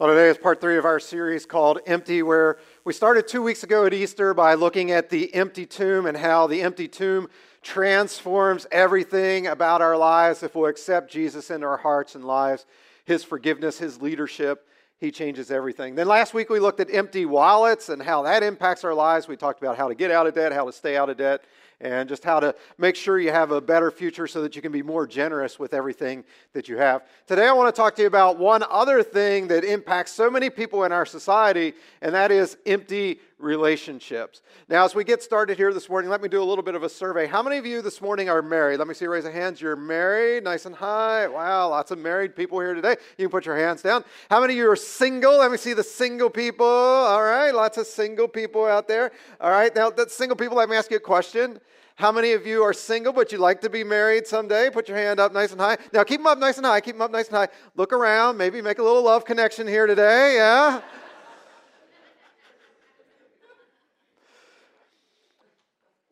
Well, 0.00 0.08
today 0.08 0.30
is 0.30 0.38
part 0.38 0.62
three 0.62 0.78
of 0.78 0.86
our 0.86 0.98
series 0.98 1.44
called 1.44 1.80
Empty, 1.84 2.22
where 2.22 2.56
we 2.84 2.94
started 2.94 3.28
two 3.28 3.42
weeks 3.42 3.64
ago 3.64 3.84
at 3.84 3.92
Easter 3.92 4.32
by 4.32 4.54
looking 4.54 4.90
at 4.92 5.10
the 5.10 5.34
empty 5.34 5.66
tomb 5.66 6.06
and 6.06 6.16
how 6.16 6.46
the 6.46 6.62
empty 6.62 6.88
tomb 6.88 7.28
transforms 7.60 8.66
everything 8.72 9.46
about 9.46 9.82
our 9.82 9.98
lives 9.98 10.42
if 10.42 10.54
we'll 10.54 10.70
accept 10.70 11.12
Jesus 11.12 11.50
into 11.50 11.66
our 11.66 11.76
hearts 11.76 12.14
and 12.14 12.24
lives, 12.24 12.64
His 13.04 13.24
forgiveness, 13.24 13.78
His 13.78 14.00
leadership. 14.00 14.66
He 14.96 15.10
changes 15.10 15.50
everything. 15.50 15.96
Then 15.96 16.08
last 16.08 16.32
week 16.32 16.48
we 16.48 16.60
looked 16.60 16.80
at 16.80 16.90
empty 16.90 17.26
wallets 17.26 17.90
and 17.90 18.02
how 18.02 18.22
that 18.22 18.42
impacts 18.42 18.84
our 18.84 18.94
lives. 18.94 19.28
We 19.28 19.36
talked 19.36 19.60
about 19.60 19.76
how 19.76 19.88
to 19.88 19.94
get 19.94 20.10
out 20.10 20.26
of 20.26 20.34
debt, 20.34 20.52
how 20.52 20.64
to 20.64 20.72
stay 20.72 20.96
out 20.96 21.10
of 21.10 21.18
debt, 21.18 21.44
and 21.80 22.08
just 22.08 22.24
how 22.24 22.40
to 22.40 22.54
make 22.78 22.96
sure 22.96 23.18
you 23.18 23.30
have 23.30 23.50
a 23.50 23.60
better 23.60 23.90
future 23.90 24.26
so 24.26 24.42
that 24.42 24.54
you 24.54 24.62
can 24.62 24.72
be 24.72 24.82
more 24.82 25.06
generous 25.06 25.58
with 25.58 25.72
everything 25.72 26.24
that 26.52 26.68
you 26.68 26.76
have. 26.76 27.02
Today, 27.26 27.46
I 27.46 27.52
want 27.52 27.74
to 27.74 27.78
talk 27.78 27.96
to 27.96 28.02
you 28.02 28.08
about 28.08 28.38
one 28.38 28.62
other 28.70 29.02
thing 29.02 29.48
that 29.48 29.64
impacts 29.64 30.12
so 30.12 30.30
many 30.30 30.50
people 30.50 30.84
in 30.84 30.92
our 30.92 31.06
society, 31.06 31.74
and 32.02 32.14
that 32.14 32.30
is 32.30 32.56
empty 32.66 33.20
relationships. 33.38 34.42
Now, 34.68 34.84
as 34.84 34.94
we 34.94 35.02
get 35.02 35.22
started 35.22 35.56
here 35.56 35.72
this 35.72 35.88
morning, 35.88 36.10
let 36.10 36.20
me 36.20 36.28
do 36.28 36.42
a 36.42 36.44
little 36.44 36.62
bit 36.62 36.74
of 36.74 36.82
a 36.82 36.88
survey. 36.88 37.26
How 37.26 37.42
many 37.42 37.56
of 37.56 37.64
you 37.64 37.80
this 37.82 38.00
morning 38.00 38.28
are 38.28 38.42
married? 38.42 38.78
Let 38.78 38.86
me 38.86 38.94
see, 38.94 39.06
raise 39.06 39.24
a 39.24 39.32
hands. 39.32 39.60
You're 39.60 39.76
married, 39.76 40.44
nice 40.44 40.66
and 40.66 40.74
high. 40.74 41.26
Wow, 41.26 41.70
lots 41.70 41.90
of 41.90 41.98
married 41.98 42.36
people 42.36 42.60
here 42.60 42.74
today. 42.74 42.96
You 43.16 43.26
can 43.26 43.30
put 43.30 43.46
your 43.46 43.56
hands 43.56 43.82
down. 43.82 44.04
How 44.28 44.40
many 44.40 44.54
of 44.54 44.58
you 44.58 44.70
are 44.70 44.76
single? 44.76 45.38
Let 45.38 45.50
me 45.50 45.56
see 45.56 45.72
the 45.72 45.82
single 45.82 46.28
people. 46.28 46.66
All 46.66 47.22
right, 47.22 47.54
lots 47.54 47.78
of 47.78 47.86
single 47.86 48.28
people 48.28 48.66
out 48.66 48.86
there. 48.86 49.10
All 49.40 49.50
right, 49.50 49.74
now, 49.74 49.90
that 49.90 50.10
single 50.10 50.36
people, 50.36 50.58
let 50.58 50.68
me 50.68 50.76
ask 50.76 50.90
you 50.90 50.98
a 50.98 51.00
question. 51.00 51.60
How 52.00 52.10
many 52.10 52.32
of 52.32 52.46
you 52.46 52.62
are 52.62 52.72
single 52.72 53.12
but 53.12 53.30
you'd 53.30 53.42
like 53.42 53.60
to 53.60 53.68
be 53.68 53.84
married 53.84 54.26
someday? 54.26 54.70
Put 54.70 54.88
your 54.88 54.96
hand 54.96 55.20
up 55.20 55.34
nice 55.34 55.52
and 55.52 55.60
high. 55.60 55.76
Now 55.92 56.02
keep 56.02 56.20
them 56.20 56.26
up 56.28 56.38
nice 56.38 56.56
and 56.56 56.64
high. 56.64 56.80
Keep 56.80 56.94
them 56.94 57.02
up 57.02 57.10
nice 57.10 57.26
and 57.26 57.36
high. 57.36 57.48
Look 57.76 57.92
around. 57.92 58.38
Maybe 58.38 58.62
make 58.62 58.78
a 58.78 58.82
little 58.82 59.02
love 59.02 59.26
connection 59.26 59.66
here 59.66 59.86
today. 59.86 60.36
Yeah? 60.36 60.80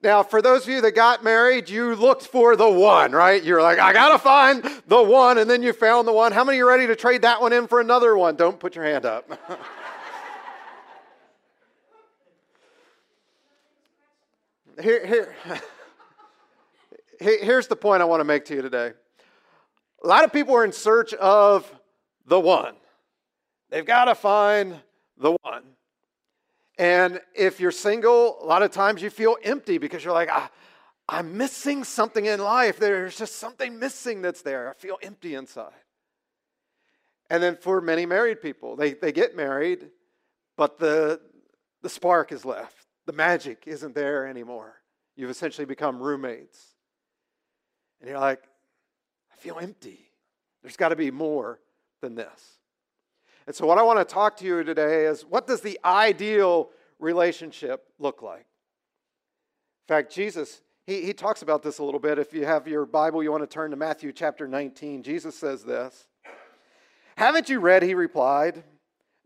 Now, 0.03 0.23
for 0.23 0.43
those 0.43 0.65
of 0.65 0.69
you 0.69 0.83
that 0.83 0.95
got 0.95 1.25
married, 1.25 1.71
you 1.71 1.95
looked 1.97 2.25
for 2.27 2.55
the 2.55 2.69
one, 2.69 3.12
right? 3.12 3.43
You're 3.43 3.62
like, 3.62 3.79
I 3.79 3.95
gotta 3.95 4.19
find 4.19 4.62
the 4.87 5.03
one, 5.03 5.39
and 5.39 5.49
then 5.49 5.62
you 5.62 5.73
found 5.73 6.07
the 6.07 6.12
one. 6.12 6.33
How 6.33 6.45
many 6.45 6.59
are 6.59 6.67
ready 6.67 6.87
to 6.87 6.97
trade 6.97 7.23
that 7.23 7.41
one 7.41 7.55
in 7.55 7.67
for 7.67 7.81
another 7.81 8.15
one? 8.15 8.37
Don't 8.37 8.61
put 8.61 8.77
your 8.77 8.84
hand 8.84 9.07
up. 9.07 9.27
here, 14.83 15.07
here, 15.07 15.34
here's 17.21 17.67
the 17.67 17.77
point 17.77 18.03
I 18.03 18.05
want 18.05 18.21
to 18.21 18.25
make 18.25 18.45
to 18.47 18.55
you 18.55 18.63
today. 18.63 18.93
A 20.05 20.07
lot 20.07 20.25
of 20.25 20.33
people 20.33 20.55
are 20.55 20.65
in 20.65 20.73
search 20.73 21.13
of 21.15 21.71
the 22.27 22.39
one. 22.39 22.75
They've 23.71 23.85
got 23.85 24.07
to 24.07 24.15
find 24.15 24.81
the 25.17 25.37
one. 25.43 25.63
And 26.79 27.21
if 27.35 27.59
you're 27.59 27.73
single, 27.73 28.39
a 28.41 28.47
lot 28.47 28.63
of 28.63 28.71
times 28.71 29.03
you 29.03 29.11
feel 29.11 29.37
empty 29.43 29.79
because 29.79 30.05
you're 30.05 30.15
like, 30.15 30.29
ah, 30.31 30.49
I'm 31.09 31.37
missing 31.37 31.85
something 31.85 32.25
in 32.25 32.39
life. 32.39 32.79
There's 32.79 33.17
just 33.17 33.37
something 33.37 33.79
missing 33.79 34.23
that's 34.23 34.43
there. 34.43 34.71
I 34.71 34.75
feel 34.75 34.99
empty 35.03 35.35
inside. 35.35 35.73
And 37.31 37.43
then 37.43 37.57
for 37.57 37.81
many 37.81 38.07
married 38.07 38.41
people, 38.41 38.77
they, 38.77 38.95
they 38.95 39.13
get 39.13 39.37
married, 39.37 39.89
but 40.57 40.79
the, 40.79 41.21
the 41.83 41.89
spark 41.89 42.31
is 42.31 42.45
left. 42.45 42.87
The 43.07 43.13
magic 43.13 43.65
isn't 43.67 43.95
there 43.95 44.27
anymore. 44.27 44.75
You've 45.17 45.31
essentially 45.31 45.65
become 45.65 45.99
roommates. 45.99 46.75
And 48.01 48.09
you're 48.09 48.19
like, 48.19 48.43
I 49.33 49.37
feel 49.37 49.59
empty. 49.59 50.11
There's 50.63 50.77
got 50.77 50.91
to 50.91 50.97
be 50.97 51.11
more 51.11 51.61
than 52.01 52.15
this. 52.15 52.59
And 53.47 53.55
so, 53.55 53.67
what 53.67 53.79
I 53.79 53.83
want 53.83 53.99
to 53.99 54.05
talk 54.05 54.37
to 54.39 54.45
you 54.45 54.63
today 54.63 55.07
is 55.07 55.23
what 55.23 55.47
does 55.47 55.61
the 55.61 55.79
ideal 55.85 56.71
relationship 56.99 57.87
look 57.99 58.23
like? 58.23 58.41
In 59.89 59.95
fact, 59.95 60.13
Jesus, 60.13 60.61
he, 60.87 61.03
he 61.03 61.13
talks 61.13 61.43
about 61.43 61.63
this 61.63 61.78
a 61.78 61.84
little 61.84 62.00
bit. 62.00 62.19
If 62.19 62.34
you 62.34 62.45
have 62.45 62.69
your 62.69 62.84
Bible, 62.84 63.22
you 63.22 63.31
want 63.31 63.43
to 63.43 63.47
turn 63.47 63.71
to 63.71 63.77
Matthew 63.77 64.12
chapter 64.12 64.47
19. 64.47 65.03
Jesus 65.03 65.34
says 65.39 65.65
this 65.65 66.09
Haven't 67.17 67.49
you 67.49 67.61
read, 67.61 67.83
he 67.83 67.95
replied, 67.95 68.62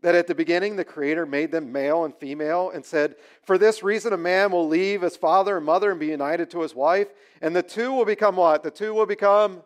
that 0.03 0.15
at 0.15 0.27
the 0.27 0.35
beginning 0.35 0.75
the 0.75 0.85
Creator 0.85 1.25
made 1.25 1.51
them 1.51 1.71
male 1.71 2.03
and 2.03 2.13
female 2.13 2.71
and 2.71 2.85
said, 2.85 3.15
For 3.41 3.57
this 3.57 3.81
reason 3.81 4.13
a 4.13 4.17
man 4.17 4.51
will 4.51 4.67
leave 4.67 5.01
his 5.01 5.15
father 5.15 5.57
and 5.57 5.65
mother 5.65 5.89
and 5.91 5.99
be 5.99 6.07
united 6.07 6.51
to 6.51 6.61
his 6.61 6.75
wife, 6.75 7.07
and 7.41 7.55
the 7.55 7.63
two 7.63 7.91
will 7.91 8.05
become 8.05 8.35
what? 8.35 8.63
The 8.63 8.69
two 8.69 8.93
will 8.93 9.05
become 9.05 9.63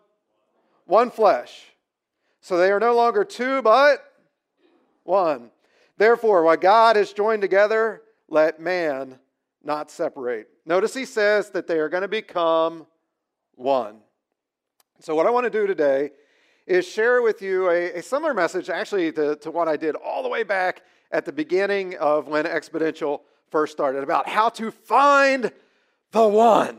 one 0.86 1.10
flesh. 1.10 1.66
So 2.40 2.56
they 2.56 2.70
are 2.70 2.78
no 2.78 2.94
longer 2.94 3.24
two, 3.24 3.60
but 3.62 4.02
one. 5.02 5.50
Therefore, 5.96 6.44
what 6.44 6.60
God 6.60 6.94
has 6.94 7.12
joined 7.12 7.42
together, 7.42 8.02
let 8.28 8.60
man 8.60 9.18
not 9.64 9.90
separate. 9.90 10.48
Notice 10.64 10.94
he 10.94 11.04
says 11.04 11.50
that 11.50 11.66
they 11.66 11.80
are 11.80 11.88
going 11.88 12.02
to 12.02 12.08
become 12.08 12.86
one. 13.56 13.96
So, 15.00 15.16
what 15.16 15.26
I 15.26 15.30
want 15.30 15.44
to 15.44 15.50
do 15.50 15.66
today 15.66 16.10
is 16.68 16.86
share 16.86 17.22
with 17.22 17.40
you 17.40 17.70
a, 17.70 17.94
a 17.94 18.02
similar 18.02 18.34
message, 18.34 18.68
actually, 18.68 19.10
to, 19.12 19.36
to 19.36 19.50
what 19.50 19.68
I 19.68 19.76
did 19.76 19.96
all 19.96 20.22
the 20.22 20.28
way 20.28 20.42
back 20.42 20.82
at 21.10 21.24
the 21.24 21.32
beginning 21.32 21.96
of 21.96 22.28
when 22.28 22.44
Exponential 22.44 23.22
first 23.50 23.72
started 23.72 24.02
about 24.02 24.28
how 24.28 24.50
to 24.50 24.70
find 24.70 25.50
the 26.12 26.28
one. 26.28 26.78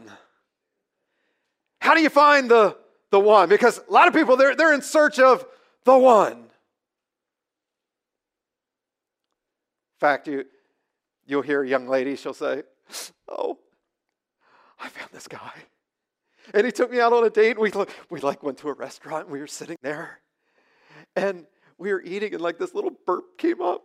How 1.82 1.96
do 1.96 2.02
you 2.02 2.10
find 2.10 2.50
the, 2.50 2.78
the 3.10 3.20
one? 3.20 3.50
Because 3.50 3.80
a 3.80 3.92
lot 3.92 4.08
of 4.08 4.14
people, 4.14 4.38
they're, 4.38 4.56
they're 4.56 4.74
in 4.74 4.84
search 4.84 5.18
of 5.18 5.44
the 5.86 5.98
one. 5.98 6.34
In 6.34 6.48
fact, 10.00 10.28
you, 10.28 10.46
you'll 11.26 11.42
hear 11.42 11.64
a 11.64 11.68
young 11.68 11.88
lady, 11.88 12.16
she'll 12.16 12.34
say, 12.34 12.62
Oh, 13.28 13.58
I 14.80 14.88
found 14.88 15.10
this 15.12 15.28
guy. 15.28 15.52
And 16.54 16.66
he 16.66 16.72
took 16.72 16.92
me 16.92 17.00
out 17.00 17.14
on 17.14 17.24
a 17.24 17.30
date. 17.30 17.60
We, 17.60 17.72
we 18.10 18.20
like 18.22 18.44
went 18.44 18.58
to 18.60 18.70
a 18.70 18.74
restaurant 18.74 19.26
and 19.26 19.34
we 19.34 19.40
were 19.40 19.48
sitting 19.48 19.78
there. 19.82 20.20
And 21.16 21.46
we 21.78 21.94
were 21.94 22.02
eating 22.02 22.34
and 22.34 22.42
like 22.42 22.58
this 22.58 22.74
little 22.74 22.92
burp 23.06 23.38
came 23.38 23.62
up. 23.62 23.84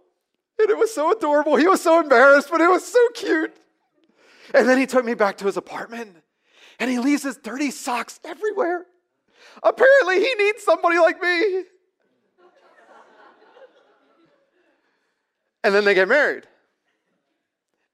And 0.59 0.71
it 0.71 0.77
was 0.77 0.95
so 0.95 1.13
adorable. 1.13 1.57
He 1.57 1.67
was 1.67 1.83
so 1.83 2.01
embarrassed, 2.01 2.49
but 2.51 2.61
it 2.61 2.69
was 2.69 2.85
so 2.85 3.09
cute. 3.15 3.55
And 4.53 4.69
then 4.69 4.79
he 4.79 4.87
took 4.87 5.05
me 5.05 5.15
back 5.15 5.39
to 5.39 5.47
his 5.47 5.57
apartment 5.57 6.17
and 6.79 6.91
he 6.91 6.99
leaves 6.99 7.23
his 7.23 7.37
dirty 7.37 7.71
socks 7.71 8.21
everywhere. 8.25 8.87
Apparently, 9.63 10.21
he 10.21 10.35
needs 10.35 10.63
somebody 10.63 10.99
like 10.99 11.21
me. 11.21 11.65
And 15.63 15.75
then 15.75 15.85
they 15.85 15.95
get 15.95 16.09
married. 16.09 16.47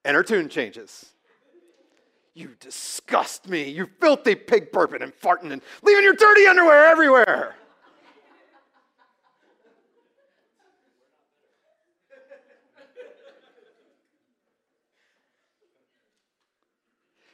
And 0.04 0.16
her 0.16 0.22
tune 0.22 0.48
changes. 0.48 1.09
You 2.34 2.54
disgust 2.60 3.48
me, 3.48 3.68
you 3.68 3.88
filthy 4.00 4.34
pig 4.34 4.70
burping 4.70 5.02
and 5.02 5.12
farting 5.12 5.52
and 5.52 5.60
leaving 5.82 6.04
your 6.04 6.14
dirty 6.14 6.46
underwear 6.46 6.86
everywhere. 6.86 7.56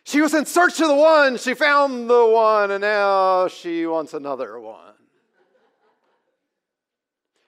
She 0.05 0.21
was 0.21 0.35
in 0.35 0.47
search 0.47 0.81
of 0.81 0.87
the 0.87 0.95
one, 0.95 1.37
she 1.37 1.53
found 1.53 2.09
the 2.09 2.27
one, 2.27 2.71
and 2.71 2.81
now 2.81 3.49
she 3.49 3.87
wants 3.87 4.15
another 4.15 4.59
one. 4.61 4.95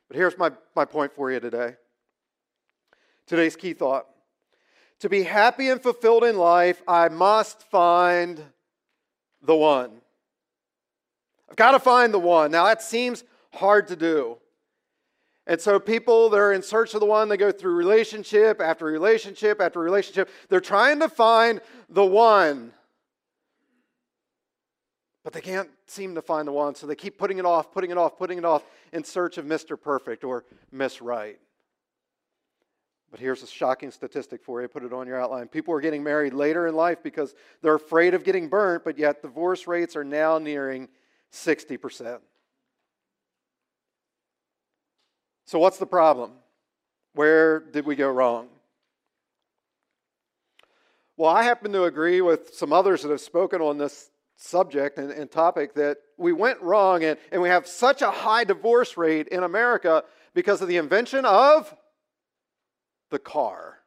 But 0.09 0.17
here's 0.17 0.37
my, 0.37 0.51
my 0.75 0.85
point 0.85 1.13
for 1.13 1.31
you 1.31 1.39
today. 1.39 1.77
Today's 3.27 3.55
key 3.55 3.75
thought 3.75 4.07
to 5.01 5.09
be 5.09 5.23
happy 5.23 5.69
and 5.69 5.81
fulfilled 5.81 6.25
in 6.25 6.37
life, 6.37 6.83
I 6.87 7.09
must 7.09 7.63
find 7.71 8.43
the 9.43 9.55
one. 9.55 9.91
I've 11.49 11.57
got 11.57 11.73
to 11.73 11.79
find 11.79 12.13
the 12.13 12.19
one. 12.19 12.51
Now, 12.51 12.65
that 12.65 12.83
seems 12.83 13.25
hard 13.53 13.89
to 13.89 13.97
do. 13.97 14.39
And 15.47 15.61
so, 15.61 15.81
people, 15.81 16.29
they're 16.29 16.53
in 16.53 16.63
search 16.63 16.93
of 16.93 17.01
the 17.01 17.07
one. 17.07 17.29
They 17.29 17.39
go 17.39 17.51
through 17.51 17.75
relationship 17.75 18.61
after 18.61 18.85
relationship 18.85 19.61
after 19.61 19.81
relationship. 19.81 20.29
They're 20.51 20.61
trying 20.61 21.01
to 21.01 21.09
find 21.09 21.61
the 21.89 22.05
one. 22.05 22.73
But 25.25 25.33
they 25.33 25.41
can't 25.41 25.71
seem 25.87 26.15
to 26.17 26.23
find 26.23 26.47
the 26.47 26.53
one. 26.53 26.75
So 26.75 26.87
they 26.87 26.95
keep 26.95 27.19
putting 27.19 27.39
it 27.39 27.47
off, 27.47 27.73
putting 27.73 27.91
it 27.91 27.97
off, 27.97 28.19
putting 28.19 28.37
it 28.37 28.45
off 28.45 28.63
in 28.93 29.05
search 29.05 29.39
of 29.39 29.47
Mr. 29.47 29.81
Perfect 29.81 30.23
or 30.23 30.45
Miss 30.71 31.01
Right. 31.01 31.39
But 33.11 33.21
here's 33.21 33.43
a 33.43 33.47
shocking 33.47 33.91
statistic 33.91 34.43
for 34.43 34.61
you. 34.61 34.69
Put 34.69 34.83
it 34.83 34.93
on 34.93 35.07
your 35.07 35.21
outline. 35.21 35.49
People 35.49 35.73
are 35.75 35.81
getting 35.81 36.03
married 36.03 36.35
later 36.35 36.67
in 36.67 36.75
life 36.75 37.03
because 37.03 37.35
they're 37.63 37.75
afraid 37.75 38.15
of 38.15 38.23
getting 38.23 38.49
burnt, 38.49 38.85
but 38.85 38.99
yet 38.99 39.23
divorce 39.23 39.67
rates 39.67 39.97
are 39.97 40.05
now 40.05 40.39
nearing 40.39 40.89
60%. 41.33 42.19
So, 45.47 45.59
what's 45.59 45.79
the 45.79 45.87
problem? 45.87 46.33
Where 47.15 47.61
did 47.61 47.87
we 47.87 47.97
go 47.97 48.11
wrong? 48.11 48.49
Well, 51.17 51.31
I 51.31 51.43
happen 51.43 51.73
to 51.73 51.85
agree 51.85 52.21
with 52.21 52.55
some 52.55 52.73
others 52.73 53.03
that 53.03 53.11
have 53.11 53.21
spoken 53.21 53.61
on 53.63 53.79
this 53.79 54.11
subject 54.37 54.99
and, 54.99 55.11
and 55.11 55.31
topic 55.31 55.75
that 55.75 55.99
we 56.17 56.33
went 56.33 56.61
wrong 56.61 57.03
and, 57.03 57.19
and 57.33 57.43
we 57.43 57.49
have 57.49 57.67
such 57.67 58.03
a 58.03 58.11
high 58.11 58.45
divorce 58.45 58.97
rate 58.97 59.27
in 59.29 59.43
America 59.43 60.05
Because 60.35 60.63
of 60.63 60.69
the 60.69 60.77
invention 60.77 61.25
of 61.25 61.75
the 63.11 63.19
car. 63.19 63.79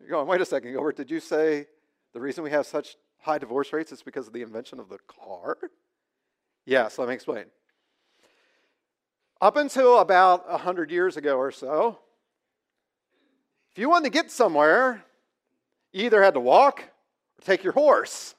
You're 0.00 0.10
going, 0.10 0.28
wait 0.28 0.40
a 0.40 0.44
second, 0.44 0.72
Gilbert, 0.72 0.96
did 0.96 1.10
you 1.10 1.18
say 1.18 1.66
the 2.12 2.20
reason 2.20 2.44
we 2.44 2.50
have 2.50 2.66
such 2.66 2.96
high 3.18 3.38
divorce 3.38 3.72
rates 3.72 3.90
is 3.90 4.02
because 4.02 4.28
of 4.28 4.32
the 4.32 4.42
invention 4.42 4.78
of 4.78 4.88
the 4.88 4.98
car? 5.08 5.58
Yes, 6.64 6.98
let 6.98 7.08
me 7.08 7.14
explain. 7.14 7.46
Up 9.40 9.56
until 9.56 9.98
about 9.98 10.48
100 10.48 10.90
years 10.90 11.16
ago 11.16 11.36
or 11.36 11.50
so, 11.50 11.98
if 13.72 13.78
you 13.78 13.90
wanted 13.90 14.04
to 14.04 14.10
get 14.10 14.30
somewhere, 14.30 15.04
you 15.92 16.04
either 16.04 16.22
had 16.22 16.34
to 16.34 16.40
walk 16.40 16.80
or 16.80 17.44
take 17.44 17.62
your 17.62 17.72
horse. 17.72 18.34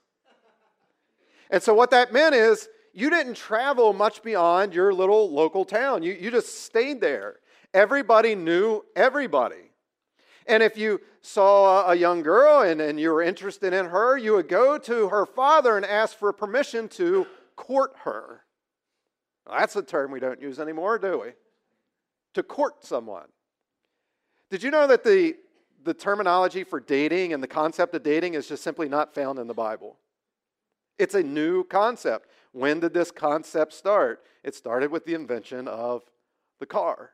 And 1.50 1.62
so, 1.62 1.74
what 1.74 1.92
that 1.92 2.12
meant 2.12 2.34
is 2.34 2.68
you 2.98 3.12
didn't 3.12 3.36
travel 3.36 3.94
much 3.94 4.24
beyond 4.24 4.74
your 4.74 4.92
little 4.92 5.32
local 5.32 5.66
town. 5.66 6.02
You, 6.02 6.14
you 6.20 6.32
just 6.32 6.64
stayed 6.64 7.00
there. 7.00 7.36
Everybody 7.72 8.34
knew 8.34 8.84
everybody. 8.96 9.70
And 10.48 10.64
if 10.64 10.80
you 10.80 11.02
saw 11.22 11.92
a 11.92 11.94
young 11.94 12.24
girl 12.24 12.62
and, 12.62 12.82
and 12.82 13.00
you 13.00 13.12
were 13.12 13.22
interested 13.22 13.72
in 13.72 13.86
her, 13.86 14.18
you 14.18 14.34
would 14.34 14.48
go 14.48 14.80
to 14.80 15.10
her 15.10 15.28
father 15.28 15.78
and 15.78 15.86
ask 15.86 16.18
for 16.18 16.34
permission 16.34 16.88
to 16.90 17.28
court 17.56 17.94
her. 18.04 18.42
Well, 19.46 19.60
that's 19.60 19.76
a 19.76 19.84
term 19.84 20.10
we 20.10 20.20
don't 20.20 20.42
use 20.42 20.60
anymore, 20.60 20.98
do 20.98 21.20
we? 21.20 21.34
To 22.34 22.42
court 22.42 22.84
someone. 22.84 23.28
Did 24.50 24.64
you 24.64 24.72
know 24.72 24.88
that 24.88 25.04
the, 25.04 25.36
the 25.84 25.94
terminology 25.94 26.64
for 26.64 26.80
dating 26.80 27.34
and 27.34 27.44
the 27.44 27.48
concept 27.48 27.94
of 27.94 28.02
dating 28.02 28.34
is 28.34 28.48
just 28.48 28.64
simply 28.64 28.90
not 28.90 29.14
found 29.14 29.38
in 29.38 29.46
the 29.46 29.54
Bible? 29.54 30.00
It's 30.98 31.16
a 31.16 31.24
new 31.24 31.64
concept. 31.64 32.30
When 32.52 32.80
did 32.80 32.94
this 32.94 33.12
concept 33.12 33.74
start? 33.74 34.24
It 34.44 34.56
started 34.56 34.92
with 34.92 35.06
the 35.06 35.14
invention 35.14 35.68
of 35.68 36.04
the 36.60 36.66
car. 36.66 37.12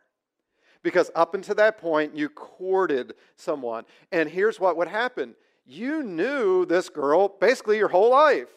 Because 0.83 1.11
up 1.15 1.33
until 1.33 1.55
that 1.55 1.77
point, 1.77 2.15
you 2.15 2.29
courted 2.29 3.15
someone. 3.35 3.85
And 4.11 4.29
here's 4.29 4.59
what 4.59 4.77
would 4.77 4.87
happen 4.87 5.35
you 5.65 6.03
knew 6.03 6.65
this 6.65 6.89
girl 6.89 7.29
basically 7.39 7.77
your 7.77 7.87
whole 7.87 8.11
life, 8.11 8.49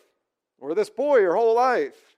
or 0.58 0.74
this 0.74 0.90
boy 0.90 1.18
your 1.18 1.36
whole 1.36 1.54
life. 1.54 2.16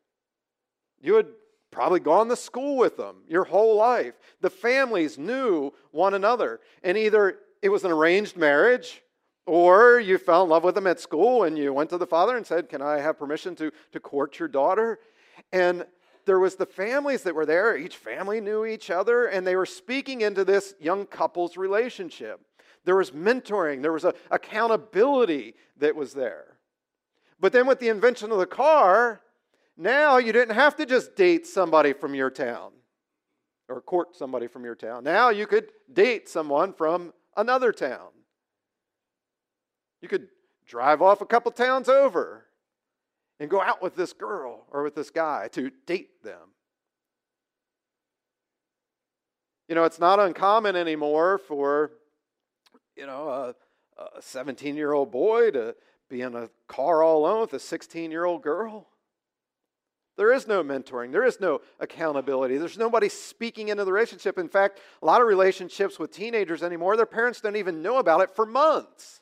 You 1.01 1.15
had 1.15 1.27
probably 1.71 2.01
gone 2.01 2.29
to 2.29 2.37
school 2.37 2.77
with 2.77 2.97
them 2.97 3.17
your 3.29 3.45
whole 3.45 3.77
life. 3.77 4.15
The 4.41 4.51
families 4.51 5.19
knew 5.19 5.73
one 5.91 6.15
another. 6.15 6.61
And 6.83 6.97
either 6.97 7.39
it 7.63 7.69
was 7.69 7.85
an 7.85 7.91
arranged 7.91 8.37
marriage, 8.37 9.03
or 9.49 9.99
you 9.99 10.19
fell 10.19 10.43
in 10.43 10.51
love 10.51 10.63
with 10.63 10.75
them 10.75 10.87
at 10.87 11.01
school 11.01 11.45
and 11.45 11.57
you 11.57 11.73
went 11.73 11.89
to 11.89 11.97
the 11.97 12.07
father 12.07 12.37
and 12.37 12.47
said, 12.47 12.69
Can 12.69 12.83
I 12.83 12.99
have 12.99 13.19
permission 13.19 13.57
to, 13.57 13.73
to 13.93 13.99
court 13.99 14.39
your 14.39 14.47
daughter? 14.47 14.99
And 15.53 15.87
there 16.27 16.39
was 16.39 16.57
the 16.57 16.67
families 16.67 17.23
that 17.23 17.35
were 17.35 17.47
there. 17.47 17.75
Each 17.75 17.97
family 17.97 18.43
knew 18.43 18.67
each 18.67 18.91
other, 18.91 19.25
and 19.25 19.47
they 19.47 19.57
were 19.57 19.65
speaking 19.65 20.21
into 20.21 20.45
this 20.45 20.75
young 20.79 21.07
couple's 21.07 21.57
relationship. 21.57 22.41
There 22.85 22.97
was 22.97 23.13
mentoring, 23.13 23.81
there 23.81 23.93
was 23.93 24.05
a 24.05 24.13
accountability 24.31 25.55
that 25.79 25.97
was 25.97 26.13
there. 26.13 26.59
But 27.41 27.55
then 27.55 27.67
with 27.67 27.81
the 27.81 27.89
invention 27.89 28.31
of 28.31 28.39
the 28.39 28.47
car, 28.47 29.23
now 29.79 30.19
you 30.19 30.33
didn't 30.33 30.57
have 30.57 30.77
to 30.77 30.85
just 30.85 31.17
date 31.17 31.47
somebody 31.47 31.95
from 31.95 32.15
your 32.15 32.31
town 32.31 32.73
or 33.69 33.81
court 33.81 34.15
somebody 34.15 34.47
from 34.47 34.65
your 34.65 34.75
town. 34.75 35.05
Now 35.05 35.31
you 35.31 35.47
could 35.47 35.71
date 35.91 36.29
someone 36.29 36.75
from 36.75 37.15
another 37.37 37.73
town. 37.73 38.09
You 40.11 40.19
could 40.19 40.29
drive 40.67 41.03
off 41.03 41.21
a 41.21 41.27
couple 41.27 41.53
towns 41.53 41.87
over 41.87 42.47
and 43.39 43.51
go 43.51 43.61
out 43.61 43.83
with 43.83 43.95
this 43.95 44.15
girl 44.15 44.65
or 44.71 44.83
with 44.83 44.95
this 44.95 45.11
guy 45.11 45.49
to 45.53 45.71
date 45.85 46.23
them. 46.25 46.55
You 49.69 49.75
know, 49.75 49.85
it's 49.85 50.01
not 50.01 50.19
uncommon 50.19 50.77
anymore 50.77 51.37
for, 51.37 51.91
you 52.97 53.05
know, 53.05 53.29
a, 53.29 53.55
a 54.17 54.23
17 54.23 54.77
year 54.77 54.95
old 54.95 55.13
boy 55.13 55.51
to 55.51 55.77
be 56.09 56.23
in 56.23 56.35
a 56.35 56.49
car 56.69 57.03
all 57.03 57.19
alone 57.19 57.43
with 57.43 57.53
a 57.53 57.61
16 57.61 58.11
year 58.11 58.25
old 58.25 58.43
girl. 58.43 58.89
There 60.17 60.33
is 60.33 60.49
no 60.49 60.65
mentoring. 60.65 61.13
There 61.13 61.25
is 61.25 61.39
no 61.39 61.61
accountability. 61.81 62.57
There's 62.57 62.79
nobody 62.79 63.11
speaking 63.11 63.69
into 63.69 63.85
the 63.85 63.93
relationship. 63.93 64.39
In 64.39 64.49
fact, 64.49 64.81
a 65.03 65.05
lot 65.05 65.21
of 65.21 65.27
relationships 65.27 65.99
with 65.99 66.13
teenagers 66.13 66.63
anymore, 66.63 66.97
their 66.97 67.05
parents 67.05 67.43
don't 67.43 67.57
even 67.57 67.83
know 67.83 67.99
about 67.99 68.23
it 68.23 68.35
for 68.35 68.47
months. 68.47 69.21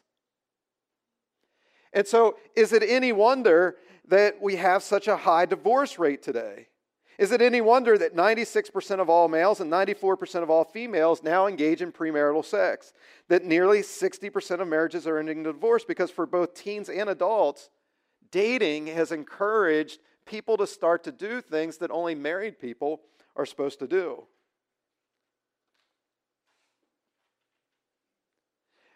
And 1.97 2.07
so, 2.07 2.37
is 2.55 2.75
it 2.75 2.83
any 2.87 3.11
wonder 3.11 3.77
that 4.09 4.41
we 4.41 4.57
have 4.57 4.83
such 4.83 5.09
a 5.09 5.17
high 5.17 5.47
divorce 5.47 5.99
rate 5.99 6.23
today? 6.23 6.69
Is 7.19 7.33
it 7.33 7.41
any 7.41 7.63
wonder 7.63 7.97
that 7.97 8.15
96% 8.15 9.01
of 9.01 9.09
all 9.09 9.29
males 9.29 9.61
and 9.61 9.73
94% 9.73 10.43
of 10.43 10.51
all 10.51 10.63
females 10.63 11.23
now 11.23 11.47
engage 11.47 11.81
in 11.81 11.91
premarital 11.93 12.45
sex? 12.45 12.93
That 13.29 13.47
nearly 13.47 13.81
60% 13.81 14.61
of 14.61 14.69
marriages 14.69 15.07
are 15.07 15.17
ending 15.17 15.39
in 15.39 15.45
divorce 15.45 15.85
because 15.85 16.11
for 16.11 16.27
both 16.27 16.53
teens 16.53 16.91
and 16.91 17.09
adults, 17.09 17.71
dating 18.31 18.89
has 18.89 19.11
encouraged 19.11 19.99
people 20.27 20.59
to 20.59 20.67
start 20.67 21.03
to 21.05 21.13
do 21.13 21.41
things 21.41 21.79
that 21.79 21.91
only 21.91 22.15
married 22.15 22.61
people 22.61 23.01
are 23.37 23.47
supposed 23.47 23.79
to 23.79 23.87
do. 23.87 24.25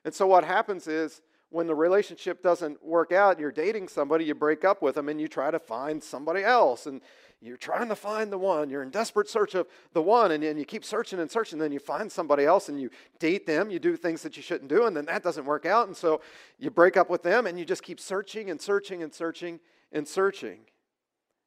And 0.05 0.13
so 0.13 0.27
what 0.27 0.45
happens 0.45 0.87
is 0.87 1.23
when 1.51 1.67
the 1.67 1.75
relationship 1.75 2.43
doesn't 2.43 2.83
work 2.85 3.13
out, 3.13 3.39
you're 3.41 3.51
dating 3.51 3.89
somebody, 3.89 4.25
you 4.25 4.35
break 4.35 4.65
up 4.65 4.83
with 4.83 4.95
them, 4.95 5.09
and 5.09 5.21
you 5.21 5.27
try 5.29 5.51
to 5.51 5.59
find 5.59 6.03
somebody 6.03 6.45
else. 6.45 6.87
And 6.87 7.01
you're 7.41 7.57
trying 7.57 7.89
to 7.89 7.97
find 7.97 8.31
the 8.31 8.39
one. 8.39 8.71
You're 8.71 8.83
in 8.83 8.91
desperate 8.91 9.29
search 9.29 9.55
of 9.55 9.67
the 9.93 10.01
one, 10.01 10.31
and, 10.31 10.45
and 10.45 10.59
you 10.59 10.65
keep 10.65 10.85
searching 10.85 11.19
and 11.19 11.31
searching. 11.31 11.57
And 11.57 11.63
then 11.63 11.73
you 11.73 11.81
find 11.81 12.11
somebody 12.11 12.45
else 12.45 12.69
and 12.69 12.81
you 12.81 12.91
date 13.19 13.47
them. 13.47 13.71
You 13.71 13.81
do 13.81 13.97
things 13.97 14.23
that 14.23 14.37
you 14.37 14.43
shouldn't 14.43 14.71
do, 14.71 14.87
and 14.87 14.97
then 14.97 15.07
that 15.07 15.25
doesn't 15.25 15.45
work 15.45 15.67
out. 15.67 15.89
And 15.89 15.97
so 15.97 16.21
you 16.59 16.71
break 16.71 16.97
up 16.97 17.11
with 17.11 17.23
them, 17.23 17.47
and 17.47 17.59
you 17.59 17.65
just 17.65 17.83
keep 17.83 17.99
searching 17.99 18.51
and 18.51 18.61
searching 18.61 19.03
and 19.03 19.13
searching 19.13 19.59
and 19.91 20.07
searching. 20.07 20.61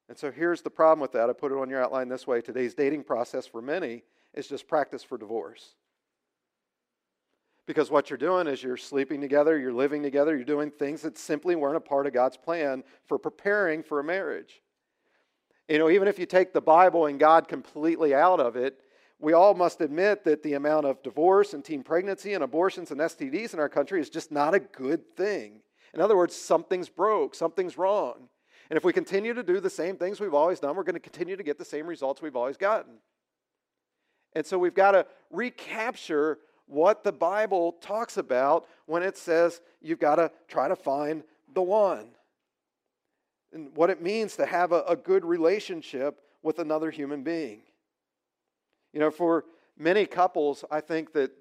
And 0.10 0.18
so 0.18 0.32
here's 0.32 0.62
the 0.62 0.70
problem 0.70 1.00
with 1.00 1.14
that. 1.14 1.30
I 1.30 1.34
put 1.34 1.54
it 1.54 1.58
on 1.58 1.70
your 1.70 1.82
outline 1.82 2.10
this 2.10 2.28
way 2.28 2.42
today's 2.42 2.74
dating 2.74 3.04
process 3.04 3.48
for 3.48 3.62
many 3.62 4.04
is 4.34 4.48
just 4.48 4.68
practice 4.68 5.04
for 5.04 5.18
divorce. 5.18 5.76
Because 7.66 7.90
what 7.90 8.10
you're 8.10 8.18
doing 8.18 8.48
is 8.48 8.62
you're 8.62 8.76
sleeping 8.76 9.22
together, 9.22 9.58
you're 9.58 9.74
living 9.74 10.04
together, 10.04 10.36
you're 10.36 10.44
doing 10.44 10.70
things 10.70 11.02
that 11.04 11.18
simply 11.18 11.56
weren't 11.56 11.78
a 11.78 11.82
part 11.82 12.08
of 12.08 12.14
God's 12.14 12.36
plan 12.36 12.84
for 13.06 13.18
preparing 13.18 13.84
for 13.84 14.00
a 14.00 14.04
marriage. 14.04 14.62
You 15.70 15.80
know, 15.80 15.90
even 15.90 16.10
if 16.10 16.20
you 16.20 16.26
take 16.26 16.52
the 16.52 16.62
Bible 16.62 17.06
and 17.06 17.18
God 17.18 17.48
completely 17.48 18.14
out 18.14 18.42
of 18.42 18.58
it, 18.58 18.80
we 19.20 19.32
all 19.32 19.54
must 19.54 19.80
admit 19.80 20.26
that 20.26 20.44
the 20.44 20.56
amount 20.56 20.86
of 20.86 21.02
divorce 21.02 21.54
and 21.54 21.64
teen 21.64 21.84
pregnancy 21.84 22.34
and 22.34 22.44
abortions 22.44 22.92
and 22.92 23.00
STDs 23.00 23.54
in 23.54 23.60
our 23.60 23.70
country 23.70 24.02
is 24.02 24.10
just 24.10 24.32
not 24.32 24.54
a 24.54 24.60
good 24.60 25.16
thing. 25.16 25.62
In 25.94 26.02
other 26.02 26.18
words, 26.18 26.36
something's 26.36 26.90
broke, 26.90 27.34
something's 27.34 27.78
wrong. 27.78 28.28
And 28.70 28.76
if 28.76 28.84
we 28.84 28.92
continue 28.92 29.34
to 29.34 29.44
do 29.44 29.62
the 29.62 29.70
same 29.70 29.96
things 29.96 30.20
we've 30.20 30.34
always 30.34 30.60
done, 30.60 30.76
we're 30.76 30.84
going 30.84 30.96
to 30.96 31.00
continue 31.00 31.38
to 31.38 31.44
get 31.44 31.58
the 31.58 31.64
same 31.64 31.88
results 31.88 32.22
we've 32.22 32.36
always 32.36 32.58
gotten. 32.58 32.96
And 34.34 34.46
so 34.46 34.58
we've 34.58 34.74
got 34.74 34.92
to 34.92 35.06
recapture 35.32 36.40
what 36.68 37.04
the 37.04 37.12
Bible 37.12 37.74
talks 37.82 38.18
about 38.18 38.68
when 38.86 39.04
it 39.04 39.18
says 39.18 39.62
you've 39.82 40.00
got 40.00 40.16
to 40.16 40.32
try 40.48 40.68
to 40.68 40.76
find 40.76 41.24
the 41.54 41.62
one. 41.62 42.10
And 43.52 43.76
what 43.76 43.90
it 43.90 44.02
means 44.02 44.36
to 44.38 44.46
have 44.46 44.72
a, 44.72 44.82
a 44.88 44.96
good 44.96 45.24
relationship 45.24 46.20
with 46.42 46.60
another 46.60 46.90
human 46.90 47.24
being. 47.24 47.62
You 48.94 49.00
know, 49.00 49.12
for 49.12 49.46
many 49.78 50.06
couples, 50.06 50.66
I 50.72 50.82
think 50.82 51.14
that 51.14 51.32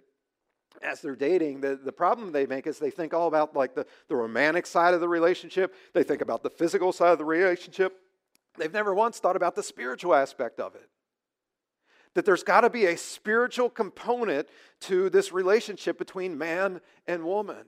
as 0.82 1.00
they're 1.00 1.16
dating, 1.16 1.60
the, 1.60 1.76
the 1.76 1.92
problem 1.92 2.32
they 2.32 2.46
make 2.46 2.66
is 2.66 2.78
they 2.78 2.90
think 2.90 3.14
all 3.14 3.28
about 3.28 3.54
like 3.54 3.74
the, 3.74 3.86
the 4.08 4.16
romantic 4.16 4.66
side 4.66 4.94
of 4.94 5.00
the 5.00 5.08
relationship. 5.08 5.74
They 5.92 6.02
think 6.02 6.22
about 6.22 6.42
the 6.42 6.50
physical 6.50 6.92
side 6.92 7.12
of 7.12 7.18
the 7.18 7.24
relationship. 7.24 7.98
They've 8.58 8.72
never 8.72 8.94
once 8.94 9.18
thought 9.18 9.36
about 9.36 9.54
the 9.54 9.62
spiritual 9.62 10.14
aspect 10.14 10.60
of 10.60 10.74
it. 10.74 10.88
That 12.14 12.26
there's 12.26 12.42
got 12.42 12.62
to 12.62 12.70
be 12.70 12.86
a 12.86 12.96
spiritual 12.96 13.70
component 13.70 14.48
to 14.80 15.08
this 15.10 15.32
relationship 15.32 15.98
between 15.98 16.36
man 16.36 16.80
and 17.06 17.24
woman. 17.24 17.64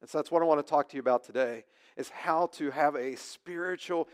And 0.00 0.10
so 0.10 0.18
that's 0.18 0.30
what 0.30 0.42
I 0.42 0.44
want 0.44 0.64
to 0.64 0.68
talk 0.68 0.88
to 0.88 0.96
you 0.96 1.00
about 1.00 1.24
today 1.24 1.64
is 1.96 2.10
how 2.10 2.48
to 2.48 2.70
have 2.70 2.94
a 2.94 3.16
spiritual 3.16 4.08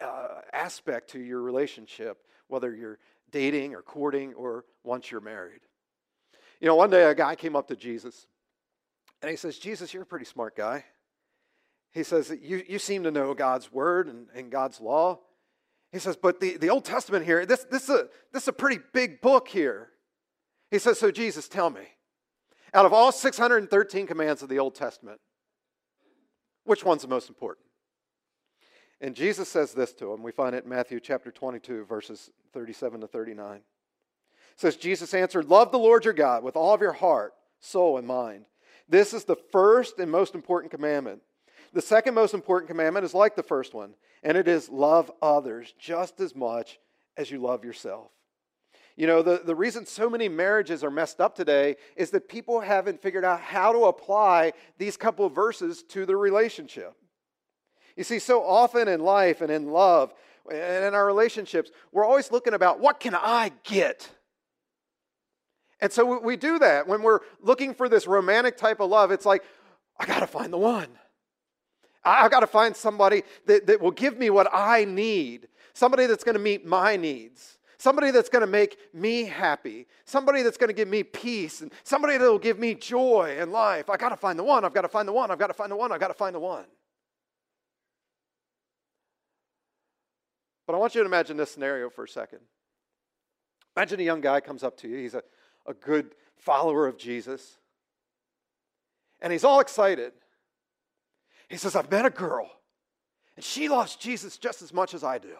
uh, 0.00 0.40
aspect 0.52 1.10
to 1.10 1.20
your 1.20 1.40
relationship, 1.40 2.18
whether 2.48 2.74
you're 2.74 2.98
dating 3.30 3.74
or 3.74 3.82
courting 3.82 4.34
or 4.34 4.64
once 4.84 5.10
you're 5.10 5.20
married. 5.20 5.60
You 6.60 6.68
know, 6.68 6.76
one 6.76 6.90
day 6.90 7.04
a 7.04 7.14
guy 7.14 7.34
came 7.34 7.56
up 7.56 7.68
to 7.68 7.76
Jesus 7.76 8.26
and 9.20 9.30
he 9.30 9.36
says, 9.36 9.58
Jesus, 9.58 9.94
you're 9.94 10.02
a 10.02 10.06
pretty 10.06 10.26
smart 10.26 10.56
guy. 10.56 10.84
He 11.92 12.02
says, 12.02 12.32
You, 12.40 12.62
you 12.68 12.78
seem 12.78 13.04
to 13.04 13.10
know 13.10 13.34
God's 13.34 13.72
word 13.72 14.08
and, 14.08 14.26
and 14.34 14.50
God's 14.50 14.80
law. 14.80 15.20
He 15.92 15.98
says, 15.98 16.16
But 16.16 16.40
the, 16.40 16.56
the 16.56 16.70
Old 16.70 16.84
Testament 16.84 17.24
here, 17.24 17.44
this, 17.46 17.64
this, 17.70 17.84
is 17.84 17.90
a, 17.90 18.08
this 18.32 18.44
is 18.44 18.48
a 18.48 18.52
pretty 18.52 18.82
big 18.92 19.20
book 19.20 19.46
here. 19.46 19.90
He 20.70 20.78
says, 20.78 20.98
So, 20.98 21.10
Jesus, 21.10 21.48
tell 21.48 21.70
me, 21.70 21.82
out 22.74 22.86
of 22.86 22.92
all 22.92 23.12
613 23.12 24.06
commands 24.06 24.42
of 24.42 24.48
the 24.48 24.58
Old 24.58 24.74
Testament, 24.74 25.20
which 26.64 26.84
one's 26.84 27.02
the 27.02 27.08
most 27.08 27.28
important? 27.28 27.66
And 29.00 29.14
Jesus 29.16 29.48
says 29.48 29.74
this 29.74 29.92
to 29.94 30.12
him. 30.12 30.22
We 30.22 30.30
find 30.30 30.54
it 30.54 30.64
in 30.64 30.70
Matthew 30.70 31.00
chapter 31.00 31.30
22, 31.30 31.84
verses 31.84 32.30
37 32.54 33.00
to 33.00 33.06
39. 33.08 33.56
It 33.56 33.62
says, 34.56 34.76
Jesus 34.76 35.12
answered, 35.12 35.46
Love 35.46 35.72
the 35.72 35.78
Lord 35.78 36.04
your 36.04 36.14
God 36.14 36.44
with 36.44 36.56
all 36.56 36.72
of 36.72 36.80
your 36.80 36.92
heart, 36.92 37.34
soul, 37.60 37.98
and 37.98 38.06
mind. 38.06 38.44
This 38.88 39.12
is 39.12 39.24
the 39.24 39.36
first 39.50 39.98
and 39.98 40.10
most 40.10 40.34
important 40.34 40.70
commandment. 40.70 41.20
The 41.72 41.82
second 41.82 42.14
most 42.14 42.34
important 42.34 42.68
commandment 42.68 43.04
is 43.04 43.14
like 43.14 43.34
the 43.34 43.42
first 43.42 43.74
one, 43.74 43.94
and 44.22 44.36
it 44.36 44.46
is 44.46 44.68
love 44.68 45.10
others 45.22 45.74
just 45.78 46.20
as 46.20 46.34
much 46.34 46.78
as 47.16 47.30
you 47.30 47.40
love 47.40 47.64
yourself. 47.64 48.10
You 48.96 49.06
know, 49.06 49.22
the, 49.22 49.40
the 49.42 49.54
reason 49.54 49.86
so 49.86 50.10
many 50.10 50.28
marriages 50.28 50.84
are 50.84 50.90
messed 50.90 51.20
up 51.20 51.34
today 51.34 51.76
is 51.96 52.10
that 52.10 52.28
people 52.28 52.60
haven't 52.60 53.00
figured 53.00 53.24
out 53.24 53.40
how 53.40 53.72
to 53.72 53.84
apply 53.84 54.52
these 54.76 54.98
couple 54.98 55.24
of 55.24 55.34
verses 55.34 55.82
to 55.84 56.04
their 56.04 56.18
relationship. 56.18 56.94
You 57.96 58.04
see, 58.04 58.18
so 58.18 58.42
often 58.44 58.88
in 58.88 59.00
life 59.00 59.40
and 59.40 59.50
in 59.50 59.70
love 59.70 60.12
and 60.50 60.84
in 60.84 60.94
our 60.94 61.06
relationships, 61.06 61.70
we're 61.90 62.04
always 62.04 62.30
looking 62.30 62.52
about 62.52 62.80
what 62.80 63.00
can 63.00 63.14
I 63.14 63.52
get? 63.64 64.10
And 65.80 65.90
so 65.90 66.20
we 66.20 66.36
do 66.36 66.58
that 66.58 66.86
when 66.86 67.02
we're 67.02 67.20
looking 67.40 67.74
for 67.74 67.88
this 67.88 68.06
romantic 68.06 68.56
type 68.56 68.80
of 68.80 68.90
love. 68.90 69.10
It's 69.10 69.26
like, 69.26 69.42
I 69.98 70.06
got 70.06 70.20
to 70.20 70.26
find 70.26 70.52
the 70.52 70.58
one. 70.58 70.88
I've 72.04 72.30
got 72.30 72.40
to 72.40 72.46
find 72.46 72.74
somebody 72.74 73.22
that, 73.46 73.66
that 73.66 73.80
will 73.80 73.92
give 73.92 74.18
me 74.18 74.30
what 74.30 74.48
I 74.52 74.84
need, 74.84 75.48
somebody 75.72 76.06
that's 76.06 76.24
going 76.24 76.34
to 76.34 76.40
meet 76.40 76.66
my 76.66 76.96
needs, 76.96 77.58
somebody 77.78 78.10
that's 78.10 78.28
going 78.28 78.40
to 78.40 78.46
make 78.46 78.76
me 78.92 79.24
happy, 79.24 79.86
somebody 80.04 80.42
that's 80.42 80.56
going 80.56 80.68
to 80.68 80.74
give 80.74 80.88
me 80.88 81.02
peace, 81.02 81.60
and 81.60 81.72
somebody 81.84 82.18
that 82.18 82.24
will 82.24 82.38
give 82.38 82.58
me 82.58 82.74
joy 82.74 83.36
in 83.38 83.52
life. 83.52 83.88
I've 83.88 84.00
got 84.00 84.08
to 84.08 84.16
find 84.16 84.38
the 84.38 84.44
one. 84.44 84.64
I've 84.64 84.74
got 84.74 84.82
to 84.82 84.88
find 84.88 85.06
the 85.06 85.12
one. 85.12 85.30
I've 85.30 85.38
got 85.38 85.48
to 85.48 85.54
find 85.54 85.70
the 85.70 85.76
one. 85.76 85.92
I've 85.92 86.00
got 86.00 86.08
to 86.08 86.14
find 86.14 86.34
the 86.34 86.40
one. 86.40 86.64
But 90.66 90.74
I 90.74 90.78
want 90.78 90.94
you 90.94 91.02
to 91.02 91.06
imagine 91.06 91.36
this 91.36 91.50
scenario 91.50 91.90
for 91.90 92.04
a 92.04 92.08
second. 92.08 92.40
Imagine 93.76 94.00
a 94.00 94.04
young 94.04 94.20
guy 94.20 94.40
comes 94.40 94.62
up 94.62 94.76
to 94.78 94.88
you. 94.88 94.96
He's 94.98 95.14
a, 95.14 95.22
a 95.66 95.74
good 95.74 96.14
follower 96.36 96.86
of 96.86 96.98
Jesus. 96.98 97.58
And 99.20 99.32
he's 99.32 99.44
all 99.44 99.60
excited. 99.60 100.12
He 101.52 101.58
says, 101.58 101.76
I've 101.76 101.90
met 101.90 102.06
a 102.06 102.10
girl, 102.10 102.50
and 103.36 103.44
she 103.44 103.68
loves 103.68 103.94
Jesus 103.96 104.38
just 104.38 104.62
as 104.62 104.72
much 104.72 104.94
as 104.94 105.04
I 105.04 105.18
do. 105.18 105.36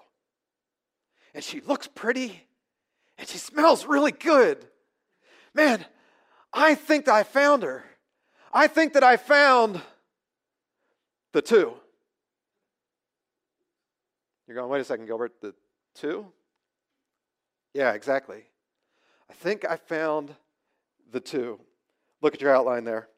And 1.35 1.43
she 1.43 1.63
looks 1.63 1.87
pretty, 1.87 2.47
and 3.17 3.27
she 3.27 3.39
smells 3.39 3.87
really 3.87 4.13
good. 4.13 4.63
Man, 5.55 5.83
I 6.53 6.75
think 6.75 7.09
I 7.09 7.23
found 7.23 7.63
her. 7.63 7.83
I 8.53 8.67
think 8.67 8.93
that 8.93 9.03
I 9.03 9.17
found 9.17 9.81
the 11.33 11.41
two. 11.41 11.73
You're 14.47 14.57
going, 14.59 14.69
wait 14.69 14.83
a 14.83 14.85
second, 14.85 15.07
Gilbert, 15.07 15.41
the 15.41 15.55
two? 15.95 16.27
Yeah, 17.73 17.93
exactly. 17.93 18.45
I 19.31 19.33
think 19.33 19.65
I 19.65 19.77
found 19.77 20.35
the 21.11 21.21
two. 21.21 21.59
Look 22.21 22.35
at 22.35 22.43
your 22.43 22.55
outline 22.55 22.85
there. 22.85 23.09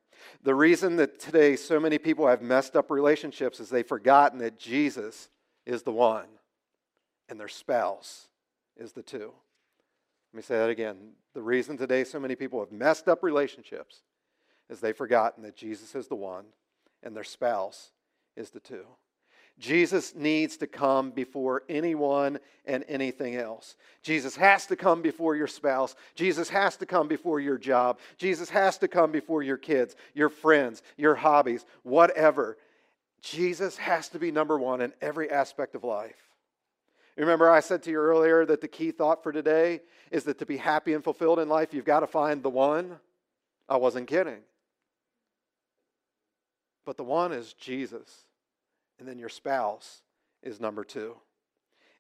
The 0.43 0.55
reason 0.55 0.97
that 0.97 1.19
today 1.19 1.57
so 1.57 1.81
many 1.81 1.99
people 1.99 2.27
have 2.27 2.43
messed 2.43 2.77
up 2.77 2.91
relationships 2.91 3.61
is 3.61 3.71
they've 3.71 3.87
forgotten 3.87 4.39
that 4.39 4.59
Jesus 4.59 5.29
is 5.67 5.83
the 5.83 5.93
one 5.93 6.27
and 7.29 7.39
their 7.39 7.49
spouse 7.49 8.29
is 8.77 8.93
the 8.93 9.03
two. 9.03 9.33
Let 10.33 10.37
me 10.37 10.43
say 10.43 10.57
that 10.57 10.71
again. 10.71 11.13
The 11.33 11.43
reason 11.43 11.77
today 11.77 12.05
so 12.05 12.19
many 12.19 12.35
people 12.35 12.61
have 12.61 12.73
messed 12.73 13.09
up 13.09 13.23
relationships 13.23 14.03
is 14.69 14.81
they've 14.81 14.97
forgotten 14.97 15.43
that 15.45 15.57
Jesus 15.57 15.95
is 15.95 16.09
the 16.09 16.17
one 16.17 16.47
and 17.03 17.15
their 17.15 17.25
spouse 17.25 17.93
is 18.37 18.51
the 18.51 18.61
two. 18.61 18.85
Jesus 19.59 20.15
needs 20.15 20.57
to 20.57 20.67
come 20.67 21.11
before 21.11 21.63
anyone 21.69 22.41
and 22.65 22.85
anything 22.89 23.37
else. 23.37 23.77
Jesus 24.03 24.35
has 24.35 24.67
to 24.67 24.77
come 24.77 25.01
before 25.01 25.37
your 25.37 25.47
spouse. 25.47 25.95
Jesus 26.17 26.49
has 26.49 26.77
to 26.79 26.87
come 26.87 27.07
before 27.07 27.39
your 27.39 27.57
job. 27.57 27.99
Jesus 28.19 28.51
has 28.51 28.79
to 28.79 28.89
come 28.89 29.13
before 29.13 29.43
your 29.43 29.57
kids, 29.57 29.95
your 30.13 30.29
friends, 30.29 30.83
your 30.97 31.15
hobbies, 31.15 31.65
whatever. 31.85 32.57
Jesus 33.23 33.77
has 33.77 34.09
to 34.09 34.19
be 34.19 34.33
number 34.33 34.59
one 34.59 34.81
in 34.81 34.93
every 35.01 35.31
aspect 35.31 35.77
of 35.77 35.85
life. 35.85 36.31
Remember, 37.17 37.49
I 37.49 37.61
said 37.61 37.85
to 37.85 37.91
you 37.91 37.99
earlier 37.99 38.45
that 38.47 38.61
the 38.61 38.67
key 38.67 38.91
thought 38.91 39.23
for 39.23 39.31
today 39.31 39.83
is 40.11 40.25
that 40.25 40.41
to 40.41 40.47
be 40.47 40.57
happy 40.57 40.95
and 40.95 41.05
fulfilled 41.05 41.39
in 41.39 41.49
life, 41.49 41.73
you've 41.73 41.85
got 41.85 42.01
to 42.01 42.09
find 42.09 42.43
the 42.43 42.51
one. 42.51 42.99
I 43.69 43.77
wasn't 43.77 44.09
kidding. 44.09 44.41
But 46.85 46.97
the 46.97 47.05
one 47.05 47.33
is 47.33 47.53
Jesus 47.53 48.25
and 48.99 49.09
then 49.09 49.19
your 49.19 49.29
spouse 49.29 50.03
is 50.43 50.61
number 50.61 50.85
two. 50.85 51.17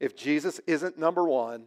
If 0.01 0.17
Jesus 0.17 0.61
isn't 0.67 0.99
number 0.99 1.25
one, 1.25 1.67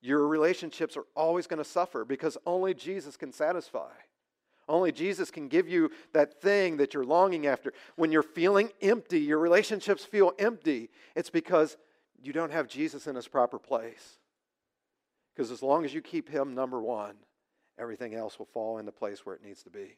your 0.00 0.26
relationships 0.26 0.96
are 0.96 1.04
always 1.14 1.46
going 1.46 1.62
to 1.62 1.68
suffer 1.68 2.04
because 2.04 2.38
only 2.46 2.74
Jesus 2.74 3.16
can 3.16 3.32
satisfy. 3.32 3.90
Only 4.68 4.92
Jesus 4.92 5.30
can 5.30 5.48
give 5.48 5.68
you 5.68 5.90
that 6.12 6.40
thing 6.40 6.76
that 6.76 6.94
you're 6.94 7.04
longing 7.04 7.46
after. 7.46 7.72
When 7.96 8.12
you're 8.12 8.22
feeling 8.22 8.70
empty, 8.80 9.20
your 9.20 9.38
relationships 9.38 10.04
feel 10.04 10.32
empty, 10.38 10.90
it's 11.16 11.30
because 11.30 11.76
you 12.22 12.32
don't 12.32 12.52
have 12.52 12.68
Jesus 12.68 13.06
in 13.06 13.16
his 13.16 13.26
proper 13.26 13.58
place. 13.58 14.18
Because 15.34 15.50
as 15.50 15.62
long 15.62 15.84
as 15.84 15.92
you 15.92 16.00
keep 16.00 16.28
him 16.28 16.54
number 16.54 16.80
one, 16.80 17.14
everything 17.78 18.14
else 18.14 18.38
will 18.38 18.46
fall 18.46 18.78
into 18.78 18.92
place 18.92 19.26
where 19.26 19.34
it 19.34 19.42
needs 19.44 19.62
to 19.64 19.70
be 19.70 19.96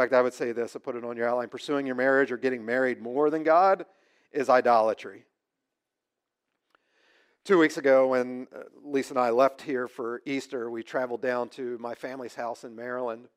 fact, 0.00 0.12
I 0.12 0.22
would 0.22 0.34
say 0.34 0.52
this 0.52 0.76
I 0.76 0.78
put 0.78 0.96
it 0.96 1.04
on 1.04 1.16
your 1.16 1.28
outline 1.28 1.48
pursuing 1.48 1.86
your 1.86 1.94
marriage 1.94 2.30
or 2.30 2.36
getting 2.36 2.64
married 2.64 3.00
more 3.00 3.30
than 3.30 3.42
God 3.42 3.86
is 4.32 4.48
idolatry. 4.48 5.24
Two 7.44 7.58
weeks 7.58 7.76
ago, 7.76 8.08
when 8.08 8.48
uh, 8.54 8.64
Lisa 8.84 9.14
and 9.14 9.20
I 9.20 9.30
left 9.30 9.62
here 9.62 9.86
for 9.86 10.20
Easter, 10.26 10.70
we 10.70 10.82
traveled 10.82 11.22
down 11.22 11.48
to 11.50 11.78
my 11.78 11.94
family's 11.94 12.34
house 12.34 12.64
in 12.64 12.74
Maryland. 12.74 13.28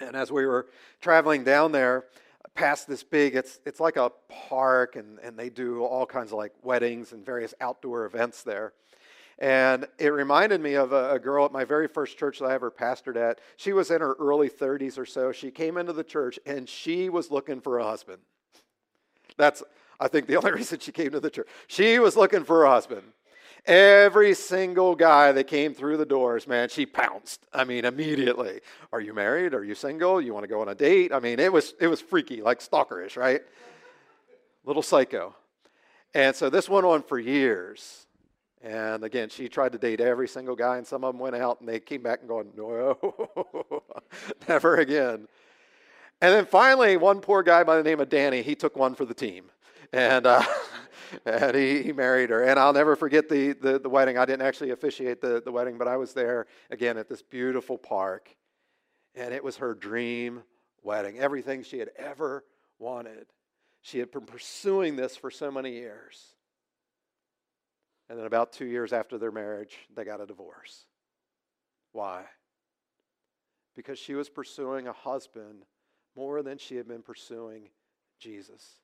And 0.00 0.14
as 0.14 0.30
we 0.30 0.44
were 0.44 0.66
traveling 1.00 1.42
down 1.42 1.72
there, 1.72 2.04
past 2.54 2.86
this 2.86 3.02
big, 3.02 3.34
it's, 3.34 3.58
it's 3.64 3.80
like 3.80 3.96
a 3.96 4.12
park, 4.28 4.96
and, 4.96 5.18
and 5.20 5.38
they 5.38 5.48
do 5.48 5.82
all 5.82 6.06
kinds 6.06 6.30
of 6.30 6.38
like 6.38 6.52
weddings 6.62 7.12
and 7.12 7.24
various 7.24 7.54
outdoor 7.60 8.04
events 8.04 8.42
there. 8.42 8.74
And 9.38 9.86
it 9.98 10.08
reminded 10.08 10.62
me 10.62 10.74
of 10.74 10.92
a, 10.92 11.12
a, 11.12 11.18
girl 11.18 11.44
at 11.44 11.52
my 11.52 11.64
very 11.64 11.88
first 11.88 12.16
church 12.16 12.38
that 12.38 12.46
I 12.46 12.54
ever 12.54 12.70
pastored 12.70 13.16
at. 13.16 13.40
She 13.58 13.74
was 13.74 13.90
in 13.90 14.00
her 14.00 14.14
early 14.14 14.48
30s 14.48 14.96
or 14.96 15.04
so. 15.04 15.30
She 15.30 15.50
came 15.50 15.76
into 15.76 15.92
the 15.92 16.04
church 16.04 16.38
and 16.46 16.66
she 16.66 17.10
was 17.10 17.30
looking 17.30 17.60
for 17.60 17.78
a 17.78 17.84
husband. 17.84 18.22
That's, 19.36 19.62
I 20.00 20.08
think, 20.08 20.26
the 20.26 20.36
only 20.36 20.52
reason 20.60 20.78
she 20.78 20.90
came 20.90 21.10
to 21.10 21.20
the 21.20 21.28
church. 21.28 21.48
She 21.66 21.98
was 21.98 22.16
looking 22.16 22.44
for 22.44 22.64
a 22.64 22.70
husband. 22.70 23.02
Every 23.66 24.32
single 24.32 24.94
guy 24.94 25.32
that 25.32 25.48
came 25.48 25.74
through 25.74 25.96
the 25.96 26.06
doors, 26.06 26.46
man, 26.46 26.68
she 26.68 26.86
pounced. 26.86 27.44
I 27.52 27.64
mean, 27.64 27.84
immediately. 27.84 28.60
Are 28.92 29.00
you 29.00 29.12
married? 29.12 29.54
Are 29.54 29.64
you 29.64 29.74
single? 29.74 30.20
You 30.20 30.32
want 30.32 30.44
to 30.44 30.48
go 30.48 30.60
on 30.60 30.68
a 30.68 30.74
date? 30.74 31.12
I 31.12 31.18
mean, 31.18 31.40
it 31.40 31.52
was 31.52 31.74
it 31.80 31.88
was 31.88 32.00
freaky, 32.00 32.42
like 32.42 32.60
stalkerish, 32.60 33.16
right? 33.16 33.42
Little 34.64 34.82
psycho. 34.82 35.34
And 36.14 36.34
so 36.34 36.48
this 36.48 36.68
went 36.68 36.86
on 36.86 37.02
for 37.02 37.18
years. 37.18 38.05
And 38.66 39.04
again, 39.04 39.28
she 39.28 39.48
tried 39.48 39.70
to 39.72 39.78
date 39.78 40.00
every 40.00 40.26
single 40.26 40.56
guy, 40.56 40.76
and 40.76 40.84
some 40.84 41.04
of 41.04 41.14
them 41.14 41.20
went 41.20 41.36
out 41.36 41.60
and 41.60 41.68
they 41.68 41.78
came 41.78 42.02
back 42.02 42.18
and 42.18 42.28
going, 42.28 42.50
no, 42.56 42.98
never 44.48 44.78
again. 44.78 45.28
And 46.20 46.34
then 46.34 46.46
finally, 46.46 46.96
one 46.96 47.20
poor 47.20 47.44
guy 47.44 47.62
by 47.62 47.76
the 47.76 47.84
name 47.84 48.00
of 48.00 48.08
Danny, 48.08 48.42
he 48.42 48.56
took 48.56 48.76
one 48.76 48.96
for 48.96 49.04
the 49.04 49.14
team. 49.14 49.52
And, 49.92 50.26
uh, 50.26 50.42
and 51.24 51.54
he, 51.54 51.84
he 51.84 51.92
married 51.92 52.30
her. 52.30 52.42
And 52.42 52.58
I'll 52.58 52.72
never 52.72 52.96
forget 52.96 53.28
the, 53.28 53.52
the, 53.52 53.78
the, 53.78 53.88
wedding. 53.88 54.18
I 54.18 54.24
didn't 54.24 54.44
actually 54.44 54.70
officiate 54.70 55.20
the, 55.20 55.40
the 55.44 55.52
wedding, 55.52 55.78
but 55.78 55.86
I 55.86 55.96
was 55.96 56.12
there 56.12 56.48
again 56.68 56.98
at 56.98 57.08
this 57.08 57.22
beautiful 57.22 57.78
park. 57.78 58.34
And 59.14 59.32
it 59.32 59.44
was 59.44 59.58
her 59.58 59.74
dream 59.74 60.42
wedding, 60.82 61.20
everything 61.20 61.62
she 61.62 61.78
had 61.78 61.90
ever 61.96 62.42
wanted. 62.80 63.26
She 63.82 64.00
had 64.00 64.10
been 64.10 64.26
pursuing 64.26 64.96
this 64.96 65.16
for 65.16 65.30
so 65.30 65.52
many 65.52 65.70
years. 65.70 66.35
And 68.08 68.18
then 68.18 68.26
about 68.26 68.52
two 68.52 68.66
years 68.66 68.92
after 68.92 69.18
their 69.18 69.32
marriage, 69.32 69.76
they 69.94 70.04
got 70.04 70.20
a 70.20 70.26
divorce. 70.26 70.86
Why? 71.92 72.24
Because 73.74 73.98
she 73.98 74.14
was 74.14 74.28
pursuing 74.28 74.86
a 74.86 74.92
husband 74.92 75.64
more 76.14 76.42
than 76.42 76.58
she 76.58 76.76
had 76.76 76.86
been 76.86 77.02
pursuing 77.02 77.68
Jesus. 78.18 78.80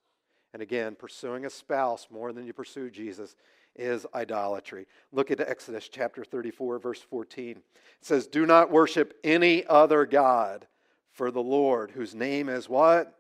And 0.53 0.63
again, 0.63 0.97
pursuing 0.97 1.47
a 1.47 1.51
spouse 1.51 2.09
more 2.11 2.33
than 2.33 2.47
you 2.47 2.53
pursue 2.53 2.91
Jesus 2.91 3.37
is 3.75 4.07
idolatry. 4.15 4.87
Look 5.13 5.31
at 5.31 5.41
Exodus 5.41 5.89
chapter 5.89 6.25
34, 6.25 6.79
verse 6.79 7.01
14. 7.01 7.51
It 7.57 7.63
says, 8.03 8.27
Do 8.27 8.45
not 8.45 8.71
worship 8.71 9.15
any 9.25 9.65
other 9.67 10.05
God 10.05 10.67
for 11.13 11.31
the 11.31 11.43
Lord, 11.43 11.91
whose 11.91 12.15
name 12.15 12.49
is 12.49 12.69
what? 12.69 13.15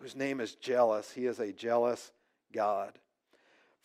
Whose 0.00 0.14
name 0.14 0.40
is 0.40 0.54
jealous. 0.54 1.10
He 1.12 1.26
is 1.26 1.40
a 1.40 1.52
jealous 1.52 2.12
God. 2.52 2.98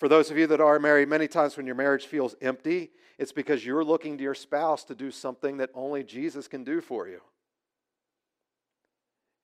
For 0.03 0.09
those 0.09 0.29
of 0.29 0.37
you 0.37 0.47
that 0.47 0.59
are 0.59 0.79
married, 0.79 1.07
many 1.07 1.29
times 1.29 1.55
when 1.55 1.65
your 1.65 1.75
marriage 1.75 2.07
feels 2.07 2.35
empty, 2.41 2.91
it's 3.17 3.31
because 3.31 3.65
you're 3.65 3.85
looking 3.85 4.17
to 4.17 4.23
your 4.25 4.35
spouse 4.35 4.83
to 4.83 4.95
do 4.95 5.09
something 5.11 5.55
that 5.59 5.69
only 5.73 6.03
Jesus 6.03 6.49
can 6.49 6.65
do 6.65 6.81
for 6.81 7.07
you. 7.07 7.21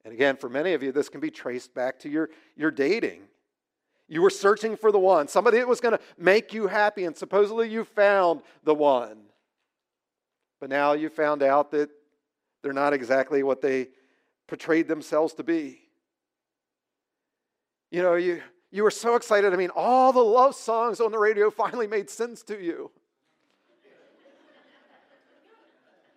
And 0.03 0.13
again, 0.13 0.35
for 0.35 0.49
many 0.49 0.73
of 0.73 0.83
you, 0.83 0.91
this 0.91 1.07
can 1.07 1.21
be 1.21 1.31
traced 1.31 1.73
back 1.73 1.97
to 1.99 2.09
your, 2.09 2.29
your 2.57 2.71
dating. 2.71 3.21
You 4.09 4.21
were 4.21 4.29
searching 4.29 4.75
for 4.75 4.91
the 4.91 4.99
one, 4.99 5.29
somebody 5.29 5.59
that 5.59 5.67
was 5.69 5.79
going 5.79 5.97
to 5.97 6.03
make 6.17 6.53
you 6.53 6.67
happy, 6.67 7.05
and 7.05 7.15
supposedly 7.15 7.69
you 7.69 7.85
found 7.85 8.41
the 8.65 8.75
one. 8.75 9.17
But 10.59 10.69
now 10.69 10.91
you 10.91 11.07
found 11.07 11.41
out 11.41 11.71
that 11.71 11.89
they're 12.63 12.73
not 12.73 12.91
exactly 12.91 13.43
what 13.43 13.61
they 13.61 13.87
portrayed 14.45 14.89
themselves 14.89 15.33
to 15.35 15.43
be. 15.45 15.79
You 17.91 18.01
know, 18.03 18.15
you, 18.15 18.41
you 18.71 18.83
were 18.83 18.91
so 18.91 19.15
excited. 19.15 19.53
I 19.53 19.55
mean, 19.55 19.71
all 19.75 20.13
the 20.13 20.23
love 20.23 20.55
songs 20.55 20.99
on 20.99 21.11
the 21.11 21.17
radio 21.17 21.49
finally 21.49 21.87
made 21.87 22.09
sense 22.09 22.43
to 22.43 22.61
you. 22.61 22.91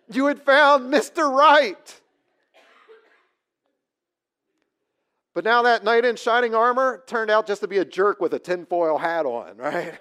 You 0.09 0.27
had 0.27 0.41
found 0.41 0.93
Mr. 0.93 1.31
Right. 1.31 2.01
But 5.33 5.43
now 5.43 5.63
that 5.63 5.83
knight 5.83 6.05
in 6.05 6.15
shining 6.15 6.53
armor 6.53 7.03
turned 7.07 7.31
out 7.31 7.47
just 7.47 7.61
to 7.61 7.67
be 7.67 7.79
a 7.79 7.85
jerk 7.85 8.21
with 8.21 8.33
a 8.33 8.39
tinfoil 8.39 8.99
hat 8.99 9.25
on, 9.25 9.57
right? 9.57 9.93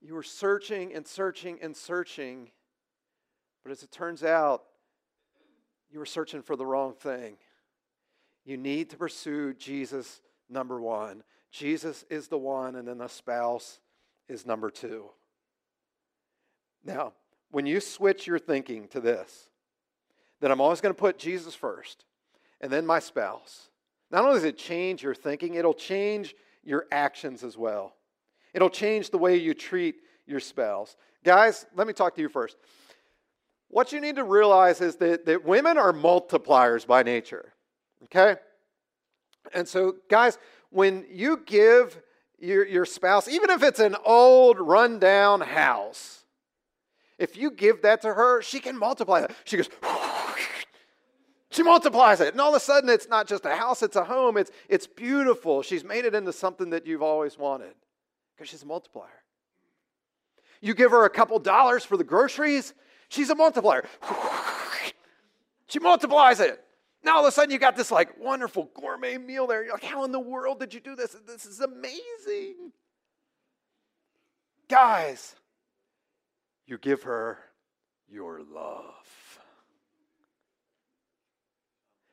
You 0.00 0.14
were 0.14 0.24
searching 0.24 0.92
and 0.92 1.06
searching 1.06 1.60
and 1.62 1.76
searching, 1.76 2.50
but 3.62 3.70
as 3.70 3.84
it 3.84 3.92
turns 3.92 4.24
out, 4.24 4.64
you 5.90 5.98
were 5.98 6.06
searching 6.06 6.42
for 6.42 6.56
the 6.56 6.66
wrong 6.66 6.94
thing. 6.94 7.36
You 8.44 8.56
need 8.56 8.90
to 8.90 8.96
pursue 8.96 9.54
Jesus, 9.54 10.20
number 10.48 10.80
one. 10.80 11.22
Jesus 11.50 12.04
is 12.08 12.28
the 12.28 12.38
one, 12.38 12.76
and 12.76 12.86
then 12.86 12.98
the 12.98 13.08
spouse 13.08 13.80
is 14.28 14.46
number 14.46 14.70
two. 14.70 15.10
Now, 16.84 17.12
when 17.50 17.66
you 17.66 17.80
switch 17.80 18.26
your 18.26 18.38
thinking 18.38 18.88
to 18.88 19.00
this, 19.00 19.50
that 20.40 20.50
I'm 20.50 20.60
always 20.60 20.80
going 20.80 20.94
to 20.94 20.98
put 20.98 21.18
Jesus 21.18 21.54
first 21.54 22.04
and 22.60 22.70
then 22.70 22.84
my 22.84 22.98
spouse, 22.98 23.70
not 24.10 24.24
only 24.24 24.34
does 24.34 24.44
it 24.44 24.58
change 24.58 25.02
your 25.02 25.14
thinking, 25.14 25.54
it'll 25.54 25.74
change 25.74 26.34
your 26.62 26.86
actions 26.92 27.42
as 27.42 27.56
well. 27.56 27.94
It'll 28.52 28.70
change 28.70 29.10
the 29.10 29.18
way 29.18 29.36
you 29.36 29.54
treat 29.54 29.96
your 30.26 30.40
spouse. 30.40 30.96
Guys, 31.24 31.66
let 31.74 31.86
me 31.86 31.92
talk 31.92 32.14
to 32.16 32.20
you 32.20 32.28
first. 32.28 32.56
What 33.70 33.92
you 33.92 34.00
need 34.00 34.16
to 34.16 34.24
realize 34.24 34.80
is 34.80 34.96
that, 34.96 35.24
that 35.26 35.44
women 35.44 35.78
are 35.78 35.92
multipliers 35.92 36.84
by 36.86 37.04
nature. 37.04 37.52
Okay? 38.04 38.36
And 39.54 39.66
so, 39.66 39.94
guys, 40.08 40.38
when 40.70 41.06
you 41.08 41.40
give 41.46 42.00
your, 42.40 42.66
your 42.66 42.84
spouse, 42.84 43.28
even 43.28 43.48
if 43.50 43.62
it's 43.62 43.78
an 43.78 43.96
old, 44.04 44.58
rundown 44.58 45.40
house, 45.40 46.24
if 47.16 47.36
you 47.36 47.52
give 47.52 47.82
that 47.82 48.02
to 48.02 48.12
her, 48.12 48.42
she 48.42 48.58
can 48.58 48.76
multiply 48.76 49.20
it. 49.20 49.30
She 49.44 49.56
goes, 49.56 49.68
she 51.50 51.62
multiplies 51.62 52.20
it. 52.20 52.32
And 52.32 52.40
all 52.40 52.50
of 52.50 52.56
a 52.56 52.60
sudden, 52.60 52.90
it's 52.90 53.08
not 53.08 53.28
just 53.28 53.44
a 53.44 53.54
house, 53.54 53.82
it's 53.82 53.96
a 53.96 54.04
home. 54.04 54.36
It's, 54.36 54.50
it's 54.68 54.88
beautiful. 54.88 55.62
She's 55.62 55.84
made 55.84 56.04
it 56.04 56.14
into 56.14 56.32
something 56.32 56.70
that 56.70 56.86
you've 56.86 57.02
always 57.02 57.38
wanted 57.38 57.74
because 58.34 58.48
she's 58.48 58.64
a 58.64 58.66
multiplier. 58.66 59.22
You 60.60 60.74
give 60.74 60.90
her 60.90 61.04
a 61.04 61.10
couple 61.10 61.38
dollars 61.38 61.84
for 61.84 61.96
the 61.96 62.04
groceries, 62.04 62.74
she's 63.10 63.28
a 63.28 63.34
multiplier. 63.34 63.84
she 65.66 65.78
multiplies 65.78 66.40
it. 66.40 66.64
Now 67.02 67.16
all 67.16 67.20
of 67.20 67.28
a 67.28 67.32
sudden 67.32 67.50
you 67.50 67.58
got 67.58 67.76
this 67.76 67.90
like 67.90 68.18
wonderful 68.18 68.70
gourmet 68.74 69.18
meal 69.18 69.46
there. 69.46 69.62
You're 69.62 69.74
like, 69.74 69.84
how 69.84 70.04
in 70.04 70.12
the 70.12 70.20
world 70.20 70.58
did 70.60 70.72
you 70.72 70.80
do 70.80 70.96
this? 70.96 71.14
This 71.26 71.44
is 71.44 71.60
amazing. 71.60 72.72
Guys, 74.68 75.34
you 76.66 76.78
give 76.78 77.02
her 77.02 77.38
your 78.08 78.40
love. 78.40 78.94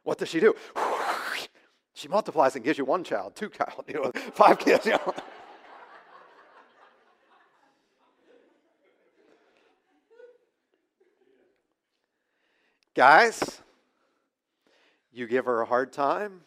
What 0.04 0.18
does 0.18 0.30
she 0.30 0.40
do? 0.40 0.56
She 1.94 2.08
multiplies 2.08 2.56
and 2.56 2.64
gives 2.64 2.78
you 2.78 2.86
one 2.86 3.04
child, 3.04 3.36
two 3.36 3.50
child, 3.50 3.86
you 3.88 3.96
know, 3.96 4.12
five 4.34 4.60
kids. 4.60 4.86
You 4.86 4.94
know. 4.94 5.16
Guys, 12.98 13.62
you 15.14 15.28
give 15.28 15.46
her 15.46 15.62
a 15.62 15.66
hard 15.68 15.94
time. 15.94 16.42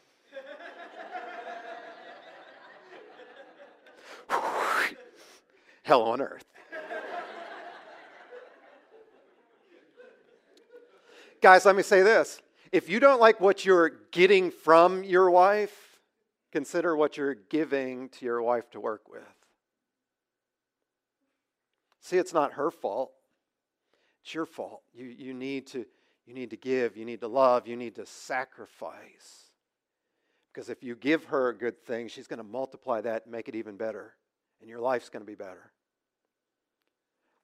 Hell 5.84 6.02
on 6.02 6.20
earth. 6.20 6.44
Guys, 11.40 11.64
let 11.64 11.76
me 11.76 11.84
say 11.84 12.02
this. 12.02 12.42
If 12.72 12.88
you 12.88 12.98
don't 12.98 13.20
like 13.20 13.40
what 13.40 13.64
you're 13.64 13.92
getting 14.10 14.50
from 14.50 15.04
your 15.04 15.30
wife, 15.30 16.00
consider 16.50 16.96
what 16.96 17.16
you're 17.16 17.34
giving 17.34 18.08
to 18.08 18.24
your 18.24 18.42
wife 18.42 18.68
to 18.72 18.80
work 18.80 19.08
with. 19.08 19.22
See, 22.00 22.16
it's 22.16 22.34
not 22.34 22.54
her 22.54 22.72
fault, 22.72 23.12
it's 24.24 24.34
your 24.34 24.46
fault. 24.46 24.82
You, 24.92 25.04
you 25.04 25.32
need 25.32 25.68
to 25.68 25.86
you 26.30 26.36
need 26.36 26.50
to 26.50 26.56
give, 26.56 26.96
you 26.96 27.04
need 27.04 27.20
to 27.20 27.28
love, 27.28 27.66
you 27.66 27.76
need 27.76 27.96
to 27.96 28.06
sacrifice. 28.06 29.50
Because 30.52 30.68
if 30.68 30.82
you 30.82 30.94
give 30.94 31.24
her 31.24 31.48
a 31.48 31.54
good 31.56 31.84
thing, 31.84 32.06
she's 32.06 32.28
going 32.28 32.38
to 32.38 32.44
multiply 32.44 33.00
that 33.00 33.24
and 33.24 33.32
make 33.32 33.48
it 33.48 33.56
even 33.56 33.76
better. 33.76 34.14
And 34.60 34.70
your 34.70 34.78
life's 34.78 35.08
going 35.08 35.22
to 35.22 35.26
be 35.26 35.34
better. 35.34 35.72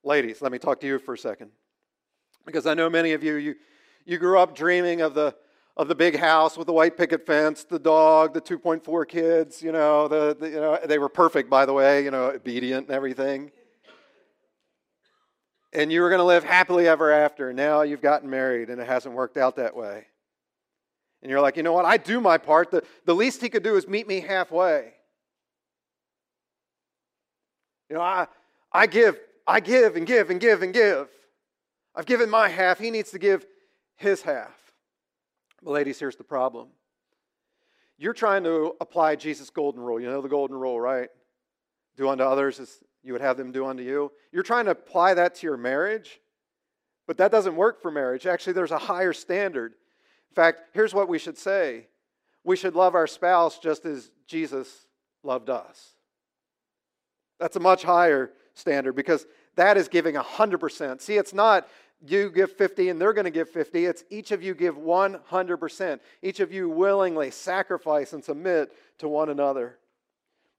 Ladies, 0.05 0.41
let 0.41 0.53
me 0.53 0.59
talk 0.59 0.81
to 0.81 0.87
you 0.87 1.01
for 1.01 1.15
a 1.15 1.19
second. 1.19 1.51
Because 2.45 2.65
I 2.65 2.75
know 2.75 2.89
many 2.89 3.13
of 3.13 3.25
you, 3.25 3.35
you, 3.35 3.55
you 4.05 4.19
grew 4.19 4.39
up 4.39 4.55
dreaming 4.55 5.01
of 5.01 5.15
the, 5.15 5.35
of 5.77 5.89
the 5.89 5.97
big 5.97 6.17
house 6.17 6.57
with 6.57 6.69
the 6.69 6.73
white 6.73 6.97
picket 6.97 7.27
fence, 7.27 7.65
the 7.65 7.81
dog, 7.81 8.35
the 8.35 8.41
2.4 8.41 9.09
kids, 9.09 9.63
you 9.63 9.73
know, 9.73 10.07
the, 10.07 10.37
the, 10.39 10.49
you 10.49 10.61
know, 10.61 10.79
they 10.87 10.99
were 10.99 11.09
perfect, 11.09 11.51
by 11.51 11.67
the 11.67 11.73
way, 11.73 12.05
you 12.05 12.13
know, 12.13 12.27
obedient 12.27 12.87
and 12.87 12.95
everything 12.95 13.51
and 15.77 15.93
you 15.93 16.01
were 16.01 16.09
going 16.09 16.21
to 16.21 16.25
live 16.25 16.43
happily 16.43 16.89
ever 16.89 17.13
after. 17.13 17.53
Now 17.53 17.83
you've 17.83 18.01
gotten 18.01 18.31
married 18.31 18.71
and 18.71 18.81
it 18.81 18.87
hasn't 18.87 19.15
worked 19.15 19.37
out 19.37 19.57
that 19.57 19.77
way. 19.77 20.07
And 21.23 21.31
you're 21.31 21.41
like, 21.41 21.57
you 21.57 21.63
know 21.63 21.75
what? 21.75 21.85
I 21.85 21.99
do 21.99 22.21
my 22.21 22.39
part. 22.39 22.71
The, 22.71 22.83
the 23.05 23.15
least 23.15 23.43
he 23.43 23.51
could 23.51 23.63
do 23.63 23.77
is 23.77 23.87
meet 23.87 24.09
me 24.09 24.21
halfway. 24.21 24.95
You 27.91 27.97
know, 27.97 28.03
I, 28.03 28.27
I 28.73 28.87
give, 28.87 29.19
I 29.47 29.61
give 29.61 29.97
and 29.97 30.07
give 30.07 30.31
and 30.31 30.41
give 30.41 30.63
and 30.63 30.73
give. 30.73 31.09
I've 31.95 32.07
given 32.07 32.31
my 32.31 32.49
half. 32.49 32.79
He 32.79 32.91
needs 32.91 33.11
to 33.11 33.19
give 33.19 33.47
his 33.97 34.23
half. 34.23 34.57
But, 35.63 35.73
ladies, 35.73 35.99
here's 35.99 36.17
the 36.17 36.25
problem. 36.25 36.69
You're 37.99 38.13
trying 38.13 38.45
to 38.45 38.75
apply 38.81 39.17
Jesus' 39.17 39.51
golden 39.51 39.83
rule. 39.83 40.01
You 40.01 40.09
know 40.09 40.23
the 40.23 40.29
golden 40.29 40.57
rule, 40.57 40.81
right? 40.81 41.09
Do 41.97 42.09
unto 42.09 42.25
others 42.25 42.61
as 42.61 42.79
you 43.07 43.13
would 43.13 43.23
have 43.23 43.37
them 43.37 43.53
do 43.53 43.65
unto 43.65 43.83
you. 43.83 44.11
You're 44.33 44.43
trying 44.43 44.65
to 44.65 44.73
apply 44.73 45.15
that 45.15 45.37
to 45.37 45.47
your 45.47 45.57
marriage, 45.57 46.21
but 47.07 47.17
that 47.19 47.31
doesn't 47.31 47.55
work 47.55 47.81
for 47.81 47.91
marriage. 47.91 48.27
Actually, 48.27 48.55
there's 48.55 48.73
a 48.73 48.79
higher 48.79 49.13
standard. 49.13 49.75
In 50.31 50.35
fact, 50.35 50.63
here's 50.75 50.93
what 50.93 51.09
we 51.09 51.19
should 51.19 51.39
say 51.39 51.87
we 52.45 52.57
should 52.57 52.75
love 52.75 52.95
our 52.95 53.07
spouse 53.07 53.59
just 53.59 53.87
as 53.87 54.11
Jesus 54.27 54.87
loved 55.23 55.51
us. 55.51 55.93
That's 57.39 57.57
a 57.57 57.61
much 57.61 57.83
higher 57.83 58.33
standard 58.55 58.95
because 58.95 59.27
that 59.55 59.77
is 59.77 59.89
giving 59.89 60.15
100%. 60.15 61.01
See, 61.01 61.17
it's 61.17 61.35
not 61.35 61.69
you 62.05 62.31
give 62.31 62.53
50 62.53 62.89
and 62.89 63.01
they're 63.01 63.13
going 63.13 63.25
to 63.25 63.31
give 63.31 63.49
50. 63.51 63.87
It's 63.87 64.05
each 64.11 64.31
of 64.31 64.43
you 64.43 64.55
give 64.55 64.77
100%. 64.77 66.01
Each 66.23 66.41
of 66.41 66.53
you 66.53 66.69
willingly 66.69 67.31
sacrifice 67.31 68.13
and 68.13 68.23
submit 68.23 68.73
to 68.99 69.09
one 69.09 69.29
another. 69.29 69.79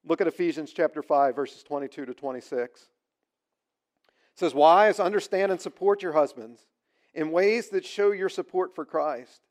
Look 0.04 0.20
at 0.20 0.26
Ephesians 0.26 0.72
chapter 0.72 1.02
5, 1.02 1.34
verses 1.34 1.62
22 1.62 2.06
to 2.06 2.14
26. 2.14 2.80
It 2.80 2.88
says, 4.34 4.54
Wives, 4.54 5.00
understand 5.00 5.52
and 5.52 5.60
support 5.60 6.02
your 6.02 6.12
husbands 6.12 6.60
in 7.14 7.30
ways 7.30 7.68
that 7.70 7.84
show 7.84 8.12
your 8.12 8.28
support 8.28 8.74
for 8.74 8.84
Christ. 8.84 9.42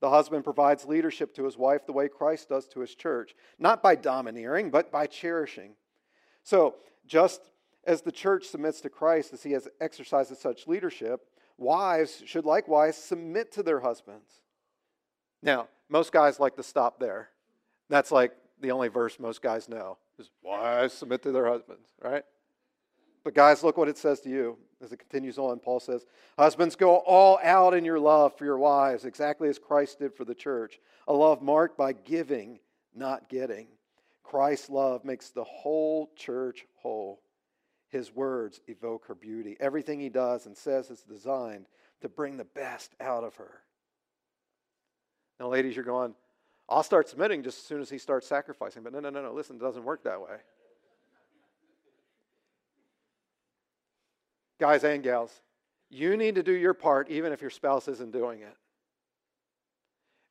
The 0.00 0.10
husband 0.10 0.42
provides 0.42 0.84
leadership 0.84 1.34
to 1.36 1.44
his 1.44 1.56
wife 1.56 1.86
the 1.86 1.92
way 1.92 2.08
Christ 2.08 2.48
does 2.48 2.66
to 2.68 2.80
his 2.80 2.94
church, 2.94 3.36
not 3.58 3.82
by 3.82 3.94
domineering, 3.94 4.70
but 4.70 4.90
by 4.90 5.06
cherishing. 5.06 5.74
So, 6.42 6.74
just 7.06 7.40
as 7.84 8.02
the 8.02 8.10
church 8.10 8.46
submits 8.46 8.80
to 8.80 8.90
Christ 8.90 9.32
as 9.32 9.42
he 9.42 9.52
has 9.52 9.68
exercised 9.80 10.36
such 10.38 10.66
leadership, 10.66 11.20
wives 11.56 12.22
should 12.26 12.44
likewise 12.44 12.96
submit 12.96 13.52
to 13.52 13.62
their 13.62 13.80
husbands. 13.80 14.28
Now, 15.42 15.68
most 15.88 16.12
guys 16.12 16.40
like 16.40 16.56
to 16.56 16.62
stop 16.62 16.98
there. 16.98 17.28
That's 17.88 18.10
like 18.10 18.32
the 18.62 18.70
only 18.70 18.88
verse 18.88 19.18
most 19.18 19.42
guys 19.42 19.68
know 19.68 19.98
is 20.18 20.30
wives 20.42 20.94
submit 20.94 21.22
to 21.22 21.32
their 21.32 21.46
husbands, 21.46 21.88
right? 22.02 22.24
But 23.24 23.34
guys, 23.34 23.62
look 23.62 23.76
what 23.76 23.88
it 23.88 23.98
says 23.98 24.20
to 24.20 24.30
you 24.30 24.56
as 24.82 24.92
it 24.92 24.98
continues 24.98 25.38
on. 25.38 25.58
Paul 25.58 25.80
says, 25.80 26.06
Husbands, 26.38 26.74
go 26.74 26.96
all 26.96 27.38
out 27.42 27.74
in 27.74 27.84
your 27.84 28.00
love 28.00 28.36
for 28.36 28.44
your 28.44 28.58
wives, 28.58 29.04
exactly 29.04 29.48
as 29.48 29.58
Christ 29.58 29.98
did 29.98 30.14
for 30.14 30.24
the 30.24 30.34
church. 30.34 30.80
A 31.06 31.12
love 31.12 31.42
marked 31.42 31.76
by 31.76 31.92
giving, 31.92 32.58
not 32.94 33.28
getting. 33.28 33.68
Christ's 34.22 34.70
love 34.70 35.04
makes 35.04 35.30
the 35.30 35.44
whole 35.44 36.10
church 36.16 36.66
whole. 36.76 37.20
His 37.88 38.14
words 38.14 38.60
evoke 38.66 39.06
her 39.06 39.14
beauty. 39.14 39.56
Everything 39.60 40.00
he 40.00 40.08
does 40.08 40.46
and 40.46 40.56
says 40.56 40.90
is 40.90 41.02
designed 41.02 41.66
to 42.00 42.08
bring 42.08 42.36
the 42.36 42.44
best 42.44 42.94
out 43.00 43.22
of 43.22 43.36
her. 43.36 43.60
Now, 45.38 45.48
ladies, 45.48 45.76
you're 45.76 45.84
going, 45.84 46.14
I'll 46.68 46.82
start 46.82 47.08
submitting 47.08 47.42
just 47.42 47.58
as 47.58 47.64
soon 47.64 47.80
as 47.80 47.90
he 47.90 47.98
starts 47.98 48.26
sacrificing. 48.26 48.82
But 48.82 48.92
no, 48.92 49.00
no, 49.00 49.10
no, 49.10 49.22
no. 49.22 49.32
Listen, 49.32 49.56
it 49.56 49.62
doesn't 49.62 49.84
work 49.84 50.04
that 50.04 50.20
way. 50.20 50.36
Guys 54.58 54.84
and 54.84 55.02
gals, 55.02 55.32
you 55.90 56.16
need 56.16 56.36
to 56.36 56.42
do 56.42 56.52
your 56.52 56.74
part 56.74 57.10
even 57.10 57.32
if 57.32 57.40
your 57.40 57.50
spouse 57.50 57.88
isn't 57.88 58.12
doing 58.12 58.40
it. 58.40 58.56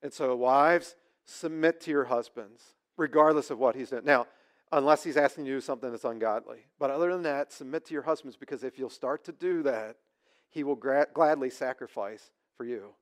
And 0.01 0.11
so, 0.11 0.35
wives, 0.35 0.95
submit 1.25 1.81
to 1.81 1.91
your 1.91 2.05
husbands, 2.05 2.63
regardless 2.97 3.51
of 3.51 3.59
what 3.59 3.75
he's 3.75 3.89
doing. 3.89 4.05
Now, 4.05 4.27
unless 4.71 5.03
he's 5.03 5.17
asking 5.17 5.45
you 5.45 5.53
to 5.53 5.57
do 5.57 5.61
something 5.61 5.91
that's 5.91 6.05
ungodly. 6.05 6.65
But 6.79 6.91
other 6.91 7.11
than 7.11 7.23
that, 7.23 7.51
submit 7.51 7.85
to 7.87 7.93
your 7.93 8.03
husbands 8.03 8.37
because 8.37 8.63
if 8.63 8.79
you'll 8.79 8.89
start 8.89 9.23
to 9.25 9.31
do 9.31 9.63
that, 9.63 9.97
he 10.49 10.63
will 10.63 10.75
gra- 10.75 11.07
gladly 11.13 11.49
sacrifice 11.49 12.31
for 12.55 12.65
you. 12.65 12.93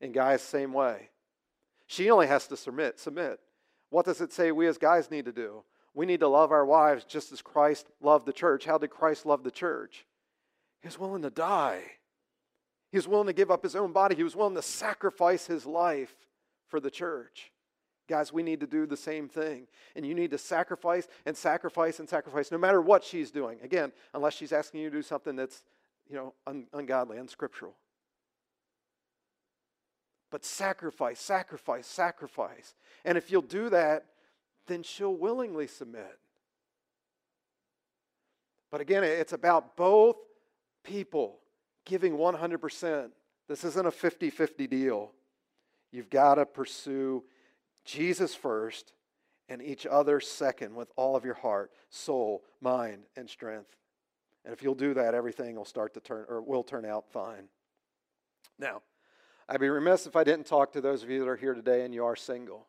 And 0.00 0.14
guys, 0.14 0.42
same 0.42 0.72
way. 0.72 1.10
She 1.86 2.10
only 2.10 2.26
has 2.26 2.46
to 2.48 2.56
submit. 2.56 2.98
Submit. 2.98 3.40
What 3.90 4.04
does 4.04 4.20
it 4.20 4.32
say 4.32 4.52
we 4.52 4.66
as 4.66 4.78
guys 4.78 5.10
need 5.10 5.24
to 5.26 5.32
do? 5.32 5.62
We 5.94 6.06
need 6.06 6.20
to 6.20 6.28
love 6.28 6.52
our 6.52 6.66
wives 6.66 7.04
just 7.04 7.32
as 7.32 7.40
Christ 7.40 7.88
loved 8.00 8.26
the 8.26 8.32
church. 8.32 8.66
How 8.66 8.76
did 8.76 8.90
Christ 8.90 9.24
love 9.24 9.44
the 9.44 9.50
church? 9.50 10.04
He 10.82 10.88
was 10.88 10.98
willing 10.98 11.22
to 11.22 11.30
die. 11.30 11.80
He 12.92 12.98
was 12.98 13.08
willing 13.08 13.28
to 13.28 13.32
give 13.32 13.50
up 13.50 13.62
his 13.62 13.74
own 13.74 13.92
body. 13.92 14.14
He 14.14 14.22
was 14.22 14.36
willing 14.36 14.54
to 14.56 14.62
sacrifice 14.62 15.46
his 15.46 15.64
life 15.64 16.14
for 16.68 16.80
the 16.80 16.90
church. 16.90 17.50
Guys, 18.08 18.32
we 18.32 18.42
need 18.42 18.60
to 18.60 18.66
do 18.66 18.86
the 18.86 18.96
same 18.96 19.28
thing. 19.28 19.66
And 19.96 20.06
you 20.06 20.14
need 20.14 20.30
to 20.30 20.38
sacrifice 20.38 21.08
and 21.24 21.36
sacrifice 21.36 21.98
and 21.98 22.08
sacrifice 22.08 22.52
no 22.52 22.58
matter 22.58 22.80
what 22.80 23.02
she's 23.02 23.30
doing. 23.30 23.58
Again, 23.62 23.92
unless 24.14 24.34
she's 24.34 24.52
asking 24.52 24.80
you 24.80 24.90
to 24.90 24.96
do 24.96 25.02
something 25.02 25.34
that's, 25.34 25.62
you 26.08 26.16
know, 26.16 26.34
un- 26.46 26.66
ungodly, 26.72 27.18
unscriptural. 27.18 27.74
But 30.36 30.44
sacrifice, 30.44 31.18
sacrifice, 31.18 31.86
sacrifice. 31.86 32.74
And 33.06 33.16
if 33.16 33.30
you'll 33.30 33.40
do 33.40 33.70
that, 33.70 34.04
then 34.66 34.82
she'll 34.82 35.16
willingly 35.16 35.66
submit. 35.66 36.18
But 38.70 38.82
again, 38.82 39.02
it's 39.02 39.32
about 39.32 39.78
both 39.78 40.16
people 40.84 41.38
giving 41.86 42.18
100%. 42.18 43.12
This 43.48 43.64
isn't 43.64 43.86
a 43.86 43.90
50 43.90 44.28
50 44.28 44.66
deal. 44.66 45.12
You've 45.90 46.10
got 46.10 46.34
to 46.34 46.44
pursue 46.44 47.24
Jesus 47.86 48.34
first 48.34 48.92
and 49.48 49.62
each 49.62 49.86
other 49.86 50.20
second 50.20 50.74
with 50.74 50.92
all 50.96 51.16
of 51.16 51.24
your 51.24 51.32
heart, 51.32 51.72
soul, 51.88 52.44
mind, 52.60 53.04
and 53.16 53.30
strength. 53.30 53.74
And 54.44 54.52
if 54.52 54.62
you'll 54.62 54.74
do 54.74 54.92
that, 54.92 55.14
everything 55.14 55.56
will 55.56 55.64
start 55.64 55.94
to 55.94 56.00
turn 56.00 56.26
or 56.28 56.42
will 56.42 56.62
turn 56.62 56.84
out 56.84 57.10
fine. 57.10 57.48
Now, 58.58 58.82
I'd 59.48 59.60
be 59.60 59.68
remiss 59.68 60.06
if 60.06 60.16
I 60.16 60.24
didn't 60.24 60.46
talk 60.46 60.72
to 60.72 60.80
those 60.80 61.02
of 61.02 61.10
you 61.10 61.20
that 61.20 61.28
are 61.28 61.36
here 61.36 61.54
today 61.54 61.84
and 61.84 61.94
you 61.94 62.04
are 62.04 62.16
single. 62.16 62.66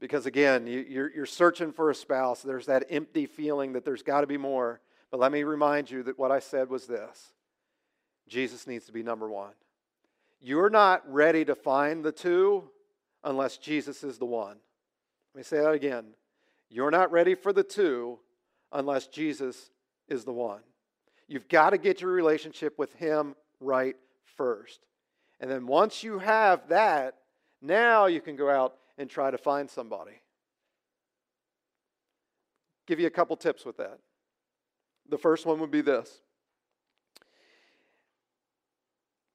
Because 0.00 0.26
again, 0.26 0.66
you, 0.66 1.10
are 1.18 1.26
searching 1.26 1.72
for 1.72 1.90
a 1.90 1.94
spouse. 1.94 2.42
There's 2.42 2.66
that 2.66 2.86
empty 2.90 3.26
feeling 3.26 3.74
that 3.74 3.84
there's 3.84 4.02
got 4.02 4.22
to 4.22 4.26
be 4.26 4.36
more. 4.36 4.80
But 5.10 5.20
let 5.20 5.32
me 5.32 5.42
remind 5.44 5.90
you 5.90 6.02
that 6.04 6.18
what 6.18 6.32
I 6.32 6.40
said 6.40 6.68
was 6.68 6.86
this 6.86 7.32
Jesus 8.26 8.66
needs 8.66 8.86
to 8.86 8.92
be 8.92 9.02
number 9.02 9.28
one. 9.28 9.52
You're 10.40 10.70
not 10.70 11.10
ready 11.10 11.44
to 11.44 11.54
find 11.54 12.04
the 12.04 12.12
two 12.12 12.64
unless 13.22 13.58
Jesus 13.58 14.02
is 14.02 14.18
the 14.18 14.26
one. 14.26 14.56
Let 15.34 15.38
me 15.38 15.42
say 15.42 15.60
that 15.60 15.72
again. 15.72 16.06
You're 16.68 16.90
not 16.90 17.12
ready 17.12 17.34
for 17.34 17.52
the 17.52 17.62
two 17.62 18.18
unless 18.72 19.06
Jesus 19.06 19.70
is 20.08 20.24
the 20.24 20.32
one. 20.32 20.60
You've 21.28 21.48
got 21.48 21.70
to 21.70 21.78
get 21.78 22.00
your 22.00 22.10
relationship 22.10 22.78
with 22.78 22.92
Him 22.94 23.34
right 23.60 23.96
first. 24.36 24.80
And 25.40 25.50
then 25.50 25.66
once 25.66 26.02
you 26.02 26.18
have 26.18 26.68
that, 26.68 27.16
now 27.60 28.06
you 28.06 28.20
can 28.20 28.36
go 28.36 28.50
out 28.50 28.76
and 28.98 29.10
try 29.10 29.30
to 29.30 29.38
find 29.38 29.68
somebody. 29.68 30.20
Give 32.86 33.00
you 33.00 33.06
a 33.06 33.10
couple 33.10 33.36
tips 33.36 33.64
with 33.64 33.76
that. 33.78 33.98
The 35.08 35.18
first 35.18 35.46
one 35.46 35.60
would 35.60 35.70
be 35.70 35.80
this 35.80 36.20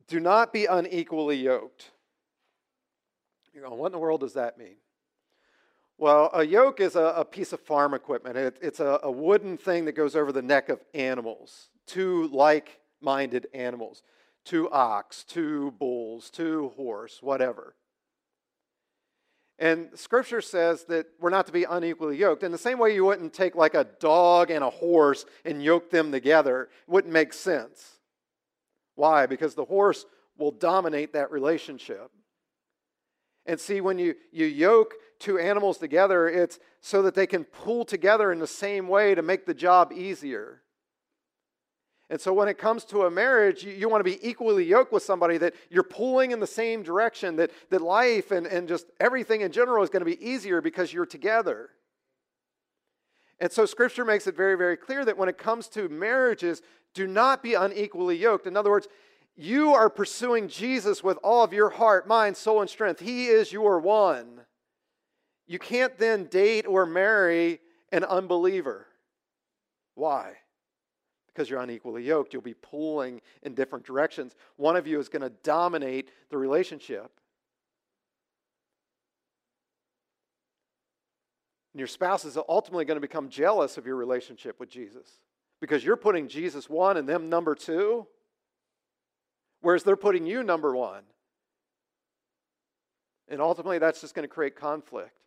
Do 0.08 0.20
not 0.20 0.54
be 0.54 0.66
unequally 0.66 1.38
yoked. 1.38 1.92
You're 3.54 3.66
going, 3.66 3.80
what 3.80 3.88
in 3.88 3.92
the 3.92 4.00
world 4.00 4.22
does 4.22 4.34
that 4.34 4.58
mean? 4.58 4.76
Well, 5.98 6.30
a 6.34 6.46
yoke 6.46 6.80
is 6.80 6.96
a, 6.96 7.14
a 7.18 7.26
piece 7.26 7.52
of 7.52 7.60
farm 7.60 7.94
equipment. 7.94 8.38
It, 8.38 8.58
it's 8.62 8.80
a, 8.80 9.00
a 9.04 9.12
wooden 9.12 9.58
thing 9.58 9.84
that 9.86 9.94
goes 9.94 10.16
over 10.16 10.32
the 10.32 10.42
neck 10.42 10.70
of 10.70 10.80
animals, 10.94 11.70
two 11.86 12.28
like 12.28 12.80
minded 13.02 13.48
animals 13.54 14.04
two 14.46 14.70
ox, 14.72 15.24
two 15.24 15.72
bulls, 15.80 16.30
two 16.30 16.72
horse, 16.76 17.20
whatever. 17.22 17.76
And 19.60 19.90
scripture 19.94 20.42
says 20.42 20.86
that 20.86 21.08
we're 21.20 21.30
not 21.30 21.46
to 21.48 21.52
be 21.52 21.66
unequally 21.66 22.18
yoked. 22.18 22.44
In 22.44 22.52
the 22.54 22.58
same 22.58 22.80
way, 22.80 22.96
you 22.96 23.04
wouldn't 23.04 23.34
take 23.34 23.56
like 23.56 23.74
a 23.74 23.88
dog 24.00 24.52
and 24.52 24.64
a 24.64 24.70
horse 24.70 25.26
and 25.44 25.62
yoke 25.62 25.92
them 25.92 26.12
together, 26.12 26.64
it 26.64 26.92
wouldn't 26.92 27.14
make 27.14 27.34
sense. 27.34 28.00
Why? 28.96 29.26
Because 29.26 29.56
the 29.56 29.66
horse 29.66 30.06
will 30.38 30.52
dominate 30.52 31.14
that 31.14 31.32
relationship. 31.32 32.10
And 33.46 33.60
see, 33.60 33.82
when 33.82 34.00
you, 34.00 34.16
you 34.32 34.46
yoke 34.46 34.94
two 35.20 35.40
animals 35.40 35.78
together, 35.78 36.28
it's 36.28 36.60
so 36.82 37.02
that 37.02 37.16
they 37.16 37.28
can 37.28 37.44
pull 37.44 37.84
together 37.84 38.32
in 38.32 38.40
the 38.40 38.48
same 38.48 38.88
way 38.88 39.14
to 39.16 39.22
make 39.22 39.46
the 39.46 39.54
job 39.54 39.92
easier. 39.92 40.62
And 42.10 42.20
so 42.20 42.34
when 42.34 42.48
it 42.48 42.58
comes 42.58 42.86
to 42.86 43.04
a 43.04 43.12
marriage, 43.12 43.64
you, 43.64 43.72
you, 43.72 43.88
want 43.88 44.00
to 44.00 44.10
be 44.10 44.28
equally 44.28 44.66
yoked 44.66 44.92
with 44.92 45.04
somebody 45.04 45.38
that 45.38 45.54
you're 45.70 45.84
pulling 45.84 46.32
in 46.32 46.40
the 46.40 46.48
same 46.48 46.82
direction, 46.82 47.36
that, 47.36 47.52
that 47.70 47.82
life 47.82 48.32
and, 48.32 48.48
and 48.48 48.68
just 48.68 48.88
everything 49.00 49.42
in 49.42 49.52
general 49.52 49.84
is 49.84 49.90
going 49.90 50.02
to 50.02 50.06
be 50.06 50.24
easier 50.26 50.60
because 50.60 50.92
you're 50.92 51.06
together. 51.06 51.70
And 53.40 53.52
so 53.52 53.66
scripture 53.66 54.04
makes 54.04 54.26
it 54.26 54.36
very, 54.36 54.58
very 54.58 54.76
clear 54.76 55.06
that 55.06 55.18
when 55.18 55.30
it 55.30 55.38
comes 55.38 55.68
to 55.70 55.88
marriages, 55.88 56.62
do 56.96 57.06
not 57.06 57.44
be 57.44 57.54
unequally 57.54 58.18
yoked. 58.18 58.48
In 58.48 58.58
other 58.58 58.72
words, 58.72 58.88
you 59.36 59.74
are 59.74 59.90
pursuing 59.90 60.48
Jesus 60.50 61.04
with 61.04 61.18
all 61.24 61.44
of 61.44 61.54
your 61.54 61.70
heart, 61.70 62.08
mind, 62.08 62.36
soul, 62.36 62.60
and 62.60 62.70
strength. 62.70 63.00
He 63.00 63.28
is 63.28 63.54
your 63.54 63.80
one. 63.80 64.42
You 65.48 65.60
can't 65.60 65.98
then 65.98 66.26
date 66.26 66.68
or 66.68 66.86
marry 66.86 67.60
an 67.92 68.04
unbeliever. 68.04 68.88
Why? 69.96 70.34
Because 71.34 71.50
you're 71.50 71.62
unequally 71.62 72.04
yoked. 72.04 72.34
You'll 72.34 72.42
be 72.42 72.54
pulling 72.54 73.22
in 73.44 73.54
different 73.54 73.86
directions. 73.86 74.36
One 74.58 74.76
of 74.76 74.88
you 74.88 75.00
is 75.00 75.10
going 75.10 75.22
to 75.22 75.32
dominate 75.44 76.12
the 76.30 76.38
relationship. 76.38 77.12
And 81.74 81.80
your 81.80 81.88
spouse 81.88 82.26
is 82.26 82.38
ultimately 82.50 82.86
going 82.86 82.98
to 82.98 83.02
become 83.02 83.30
jealous 83.30 83.78
of 83.78 83.86
your 83.86 83.96
relationship 83.96 84.60
with 84.60 84.70
Jesus 84.70 85.20
because 85.62 85.84
you're 85.84 85.98
putting 85.98 86.28
Jesus 86.28 86.70
one 86.70 86.98
and 86.98 87.08
them 87.08 87.30
number 87.30 87.54
two, 87.56 88.08
whereas 89.62 89.84
they're 89.84 89.96
putting 89.96 90.26
you 90.26 90.44
number 90.44 90.76
one. 90.76 91.04
And 93.28 93.42
ultimately, 93.42 93.78
that's 93.78 94.02
just 94.02 94.16
going 94.16 94.28
to 94.28 94.34
create 94.34 94.56
conflict. 94.56 95.20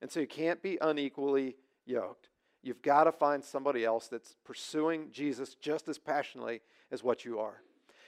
And 0.00 0.10
so 0.10 0.18
you 0.18 0.26
can't 0.26 0.60
be 0.60 0.78
unequally 0.80 1.54
yoked. 1.86 2.28
You've 2.62 2.82
got 2.82 3.04
to 3.04 3.12
find 3.12 3.44
somebody 3.44 3.84
else 3.84 4.08
that's 4.08 4.36
pursuing 4.44 5.08
Jesus 5.10 5.54
just 5.54 5.88
as 5.88 5.98
passionately 5.98 6.60
as 6.90 7.02
what 7.02 7.24
you 7.24 7.40
are. 7.40 7.62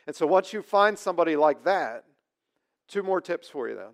And 0.07 0.15
so, 0.15 0.27
once 0.27 0.53
you 0.53 0.63
find 0.63 0.99
somebody 0.99 1.35
like 1.35 1.65
that, 1.65 2.05
two 2.89 3.03
more 3.03 3.21
tips 3.21 3.49
for 3.49 3.69
you 3.69 3.75
then. 3.75 3.93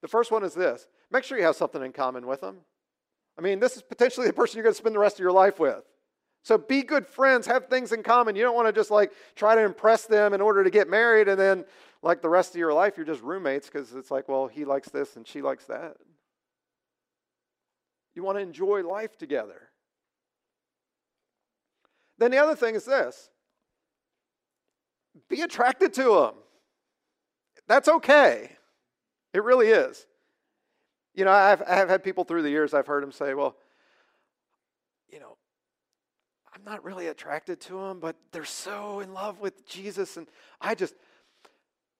The 0.00 0.08
first 0.08 0.30
one 0.30 0.44
is 0.44 0.54
this 0.54 0.86
make 1.10 1.24
sure 1.24 1.38
you 1.38 1.44
have 1.44 1.56
something 1.56 1.82
in 1.82 1.92
common 1.92 2.26
with 2.26 2.40
them. 2.40 2.58
I 3.38 3.42
mean, 3.42 3.60
this 3.60 3.76
is 3.76 3.82
potentially 3.82 4.26
the 4.26 4.32
person 4.32 4.56
you're 4.56 4.64
going 4.64 4.74
to 4.74 4.78
spend 4.78 4.94
the 4.94 5.00
rest 5.00 5.16
of 5.16 5.20
your 5.20 5.32
life 5.32 5.58
with. 5.58 5.82
So 6.42 6.56
be 6.56 6.82
good 6.82 7.06
friends, 7.06 7.46
have 7.46 7.66
things 7.66 7.92
in 7.92 8.02
common. 8.02 8.34
You 8.34 8.42
don't 8.42 8.54
want 8.54 8.68
to 8.68 8.72
just 8.72 8.90
like 8.90 9.12
try 9.34 9.54
to 9.54 9.62
impress 9.62 10.06
them 10.06 10.32
in 10.32 10.40
order 10.40 10.64
to 10.64 10.70
get 10.70 10.88
married 10.88 11.28
and 11.28 11.38
then 11.38 11.64
like 12.02 12.22
the 12.22 12.28
rest 12.30 12.54
of 12.54 12.58
your 12.58 12.72
life 12.72 12.96
you're 12.96 13.04
just 13.06 13.22
roommates 13.22 13.66
because 13.66 13.94
it's 13.94 14.10
like, 14.10 14.28
well, 14.28 14.46
he 14.46 14.64
likes 14.64 14.88
this 14.88 15.16
and 15.16 15.26
she 15.26 15.42
likes 15.42 15.66
that. 15.66 15.96
You 18.14 18.24
want 18.24 18.38
to 18.38 18.42
enjoy 18.42 18.82
life 18.82 19.18
together. 19.18 19.69
Then 22.20 22.30
the 22.30 22.38
other 22.38 22.54
thing 22.54 22.76
is 22.76 22.84
this 22.84 23.30
be 25.28 25.40
attracted 25.40 25.92
to 25.94 26.02
them. 26.02 26.34
That's 27.66 27.88
okay. 27.88 28.52
It 29.32 29.42
really 29.42 29.68
is. 29.68 30.06
You 31.14 31.24
know, 31.24 31.32
I've, 31.32 31.62
I've 31.66 31.88
had 31.88 32.04
people 32.04 32.24
through 32.24 32.42
the 32.42 32.50
years, 32.50 32.74
I've 32.74 32.86
heard 32.86 33.02
them 33.02 33.10
say, 33.10 33.34
well, 33.34 33.56
you 35.08 35.18
know, 35.18 35.36
I'm 36.54 36.62
not 36.64 36.84
really 36.84 37.08
attracted 37.08 37.60
to 37.62 37.74
them, 37.74 38.00
but 38.00 38.16
they're 38.32 38.44
so 38.44 39.00
in 39.00 39.12
love 39.12 39.40
with 39.40 39.66
Jesus. 39.66 40.16
And 40.16 40.28
I 40.60 40.74
just, 40.74 40.94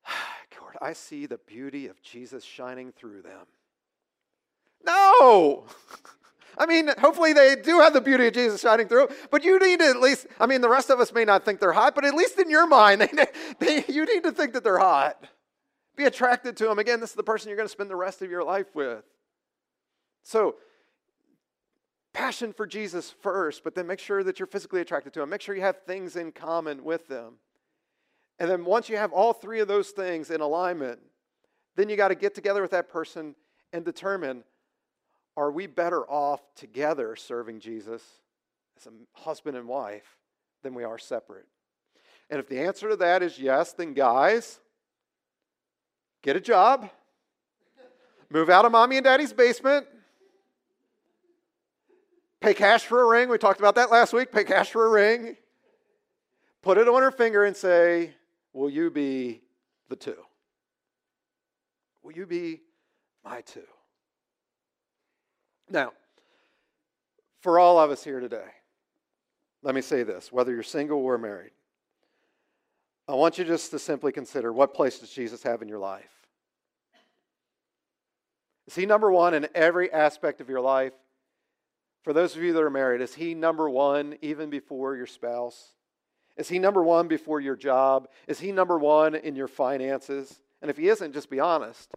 Lord, 0.61 0.77
I 0.81 0.93
see 0.93 1.27
the 1.27 1.39
beauty 1.39 1.89
of 1.89 2.01
Jesus 2.03 2.45
shining 2.45 2.93
through 2.93 3.23
them. 3.23 3.47
No! 4.85 5.65
I 6.59 6.67
mean, 6.67 6.91
hopefully 6.99 7.33
they 7.33 7.57
do 7.57 7.81
have 7.81 7.93
the 7.93 8.01
beauty 8.01 8.27
of 8.27 8.35
Jesus 8.35 8.61
shining 8.61 8.89
through, 8.89 9.09
but 9.31 9.45
you 9.45 9.59
need 9.59 9.81
to 9.81 9.87
at 9.87 10.01
least, 10.01 10.27
I 10.39 10.47
mean, 10.47 10.61
the 10.61 10.69
rest 10.69 10.91
of 10.91 11.01
us 11.01 11.13
may 11.13 11.25
not 11.25 11.45
think 11.45 11.61
they're 11.61 11.73
hot, 11.73 11.95
but 11.95 12.05
at 12.05 12.15
least 12.15 12.39
in 12.39 12.51
your 12.51 12.67
mind, 12.67 13.01
they, 13.13 13.27
they, 13.59 13.85
you 13.93 14.05
need 14.05 14.23
to 14.25 14.33
think 14.33 14.53
that 14.53 14.65
they're 14.65 14.79
hot. 14.79 15.25
Be 15.97 16.05
attracted 16.05 16.57
to 16.59 16.65
them. 16.65 16.79
Again, 16.79 17.01
this 17.01 17.11
is 17.11 17.17
the 17.17 17.23
person 17.23 17.49
you're 17.49 17.57
going 17.57 17.69
to 17.69 17.73
spend 17.73 17.91
the 17.91 17.97
rest 17.97 18.23
of 18.23 18.31
your 18.31 18.45
life 18.45 18.75
with. 18.75 19.05
So, 20.23 20.57
passion 22.13 22.53
for 22.53 22.67
Jesus 22.67 23.11
first, 23.23 23.63
but 23.65 23.75
then 23.75 23.87
make 23.87 23.99
sure 23.99 24.23
that 24.25 24.39
you're 24.39 24.47
physically 24.47 24.81
attracted 24.81 25.13
to 25.15 25.21
them. 25.21 25.31
Make 25.31 25.43
sure 25.43 25.55
you 25.55 25.63
have 25.63 25.83
things 25.87 26.17
in 26.17 26.33
common 26.33 26.85
with 26.85 27.07
them. 27.09 27.35
And 28.39 28.51
then 28.51 28.65
once 28.65 28.89
you 28.89 28.97
have 28.97 29.13
all 29.13 29.33
three 29.33 29.61
of 29.61 29.69
those 29.69 29.91
things 29.91 30.31
in 30.31 30.41
alignment, 30.41 31.01
then 31.77 31.89
you 31.89 31.97
got 31.97 32.09
to 32.09 32.15
get 32.15 32.35
together 32.35 32.63
with 32.63 32.71
that 32.73 32.89
person 32.89 33.35
and 33.73 33.85
determine 33.85 34.45
are 35.41 35.51
we 35.51 35.67
better 35.67 36.05
off 36.05 36.43
together 36.55 37.17
serving 37.17 37.61
Jesus 37.61 38.03
as 38.77 38.87
a 38.87 38.91
husband 39.19 39.57
and 39.57 39.67
wife 39.67 40.19
than 40.63 40.75
we 40.75 40.85
are 40.85 40.99
separate? 40.99 41.47
And 42.29 42.39
if 42.39 42.47
the 42.47 42.61
answer 42.61 42.91
to 42.91 42.97
that 42.97 43.23
is 43.23 43.39
yes, 43.39 43.73
then 43.73 43.95
guys, 43.95 44.61
get 46.21 46.37
a 46.37 46.41
job, 46.41 46.91
move 48.29 48.51
out 48.51 48.67
of 48.67 48.73
mommy 48.73 48.99
and 48.99 49.05
daddy's 49.05 49.33
basement, 49.33 49.87
pay 52.43 52.53
cash 52.53 52.85
for 52.85 53.01
a 53.01 53.07
ring. 53.07 53.31
We 53.31 53.39
talked 53.39 53.61
about 53.61 53.77
that 53.77 53.91
last 53.91 54.13
week. 54.13 54.31
Pay 54.31 54.45
cash 54.45 54.71
for 54.71 54.85
a 54.85 54.91
ring, 54.91 55.39
put 56.61 56.77
it 56.77 56.87
on 56.87 57.01
her 57.01 57.11
finger, 57.11 57.45
and 57.45 57.57
say, 57.57 58.13
Will 58.53 58.69
you 58.69 58.91
be 58.91 59.41
the 59.89 59.97
two? 59.97 60.19
Will 62.03 62.13
you 62.13 62.27
be 62.27 62.61
my 63.25 63.41
two? 63.41 63.63
Now, 65.71 65.93
for 67.41 67.59
all 67.59 67.79
of 67.79 67.91
us 67.91 68.03
here 68.03 68.21
today, 68.21 68.49
let 69.63 69.75
me 69.75 69.81
say 69.81 70.03
this 70.03 70.33
whether 70.33 70.53
you're 70.53 70.63
single 70.63 70.99
or 70.99 71.17
married, 71.17 71.53
I 73.09 73.15
want 73.15 73.39
you 73.39 73.45
just 73.45 73.71
to 73.71 73.79
simply 73.79 74.13
consider 74.13 74.53
what 74.53 74.75
place 74.75 74.99
does 74.99 75.11
Jesus 75.11 75.43
have 75.45 75.63
in 75.63 75.69
your 75.69 75.79
life? 75.79 76.11
Is 78.67 78.75
he 78.75 78.87
number 78.87 79.11
one 79.11 79.35
in 79.35 79.49
every 79.55 79.93
aspect 79.93 80.41
of 80.41 80.49
your 80.49 80.61
life? 80.61 80.93
For 82.03 82.13
those 82.13 82.37
of 82.37 82.43
you 82.43 82.53
that 82.53 82.63
are 82.63 82.71
married, 82.71 83.01
is 83.01 83.15
he 83.15 83.35
number 83.35 83.69
one 83.69 84.17
even 84.23 84.49
before 84.49 84.97
your 84.97 85.07
spouse? 85.07 85.75
Is 86.37 86.49
he 86.49 86.59
number 86.59 86.83
one 86.83 87.09
before 87.09 87.41
your 87.41 87.57
job? 87.57 88.09
Is 88.27 88.41
he 88.41 88.53
number 88.53 88.79
one 88.79 89.15
in 89.15 89.37
your 89.37 89.49
finances? 89.49 90.41
And 90.63 90.71
if 90.71 90.79
he 90.79 90.89
isn't, 90.89 91.13
just 91.13 91.31
be 91.31 91.41
honest 91.41 91.95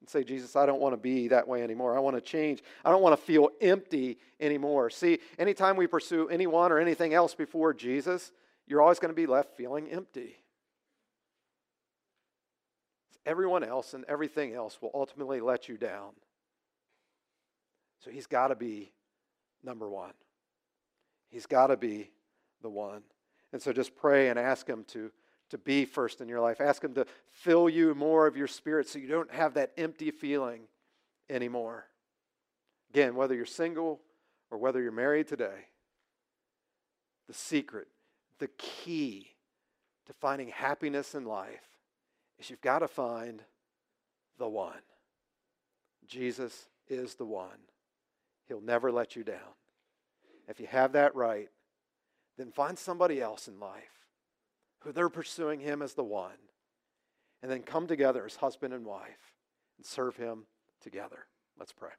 and 0.00 0.08
say, 0.08 0.22
Jesus, 0.24 0.56
I 0.56 0.66
don't 0.66 0.80
want 0.80 0.92
to 0.92 0.96
be 0.96 1.28
that 1.28 1.48
way 1.48 1.62
anymore. 1.62 1.96
I 1.96 2.00
want 2.00 2.16
to 2.16 2.20
change. 2.20 2.62
I 2.84 2.90
don't 2.90 3.02
want 3.02 3.18
to 3.18 3.24
feel 3.24 3.50
empty 3.60 4.18
anymore. 4.40 4.90
See, 4.90 5.18
anytime 5.38 5.76
we 5.76 5.86
pursue 5.86 6.28
anyone 6.28 6.70
or 6.72 6.78
anything 6.78 7.14
else 7.14 7.34
before 7.34 7.74
Jesus, 7.74 8.32
you're 8.66 8.80
always 8.80 8.98
going 8.98 9.12
to 9.12 9.16
be 9.16 9.26
left 9.26 9.56
feeling 9.56 9.88
empty. 9.88 10.36
Everyone 13.26 13.64
else 13.64 13.94
and 13.94 14.04
everything 14.06 14.54
else 14.54 14.78
will 14.80 14.92
ultimately 14.94 15.40
let 15.40 15.68
you 15.68 15.76
down. 15.76 16.10
So 18.00 18.10
he's 18.10 18.26
got 18.26 18.48
to 18.48 18.54
be 18.54 18.92
number 19.62 19.88
one. 19.88 20.12
He's 21.28 21.46
got 21.46 21.66
to 21.66 21.76
be 21.76 22.10
the 22.62 22.70
one. 22.70 23.02
And 23.52 23.60
so 23.60 23.72
just 23.72 23.96
pray 23.96 24.28
and 24.28 24.38
ask 24.38 24.66
him 24.66 24.84
to, 24.88 25.10
to 25.50 25.58
be 25.58 25.84
first 25.84 26.20
in 26.20 26.28
your 26.28 26.40
life. 26.40 26.60
Ask 26.60 26.84
him 26.84 26.94
to 26.94 27.06
fill 27.30 27.68
you 27.68 27.94
more 27.94 28.26
of 28.26 28.36
your 28.36 28.46
spirit 28.46 28.88
so 28.88 28.98
you 28.98 29.08
don't 29.08 29.32
have 29.32 29.54
that 29.54 29.72
empty 29.76 30.10
feeling 30.10 30.62
anymore. 31.30 31.86
Again, 32.90 33.14
whether 33.14 33.34
you're 33.34 33.46
single 33.46 34.00
or 34.50 34.58
whether 34.58 34.80
you're 34.80 34.92
married 34.92 35.28
today, 35.28 35.66
the 37.26 37.34
secret 37.34 37.88
the 38.38 38.48
key 38.58 39.28
to 40.06 40.12
finding 40.14 40.48
happiness 40.48 41.14
in 41.14 41.24
life 41.24 41.66
is 42.38 42.48
you've 42.48 42.60
got 42.60 42.80
to 42.80 42.88
find 42.88 43.42
the 44.38 44.48
one. 44.48 44.80
Jesus 46.06 46.66
is 46.88 47.14
the 47.14 47.24
one. 47.24 47.58
He'll 48.46 48.60
never 48.60 48.90
let 48.90 49.16
you 49.16 49.24
down. 49.24 49.36
If 50.48 50.60
you 50.60 50.66
have 50.66 50.92
that 50.92 51.14
right, 51.14 51.48
then 52.38 52.52
find 52.52 52.78
somebody 52.78 53.20
else 53.20 53.48
in 53.48 53.60
life 53.60 53.97
who 54.80 54.92
they're 54.92 55.08
pursuing 55.08 55.60
him 55.60 55.82
as 55.82 55.94
the 55.94 56.04
one. 56.04 56.38
And 57.42 57.50
then 57.50 57.62
come 57.62 57.86
together 57.86 58.24
as 58.24 58.36
husband 58.36 58.74
and 58.74 58.84
wife 58.84 59.32
and 59.76 59.86
serve 59.86 60.16
him 60.16 60.44
together. 60.82 61.26
Let's 61.58 61.72
pray. 61.72 61.90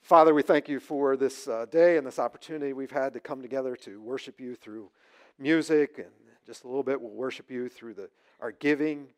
Father, 0.00 0.32
we 0.32 0.42
thank 0.42 0.68
you 0.68 0.78
for 0.78 1.16
this 1.16 1.48
uh, 1.48 1.66
day 1.68 1.96
and 1.96 2.06
this 2.06 2.20
opportunity 2.20 2.72
we've 2.72 2.92
had 2.92 3.12
to 3.14 3.20
come 3.20 3.42
together 3.42 3.74
to 3.76 4.00
worship 4.00 4.40
you 4.40 4.54
through 4.54 4.90
music 5.38 5.98
and 5.98 6.10
just 6.46 6.62
a 6.62 6.68
little 6.68 6.84
bit 6.84 7.00
we'll 7.00 7.10
worship 7.10 7.50
you 7.50 7.68
through 7.68 7.94
the, 7.94 8.08
our 8.40 8.52
giving. 8.52 9.08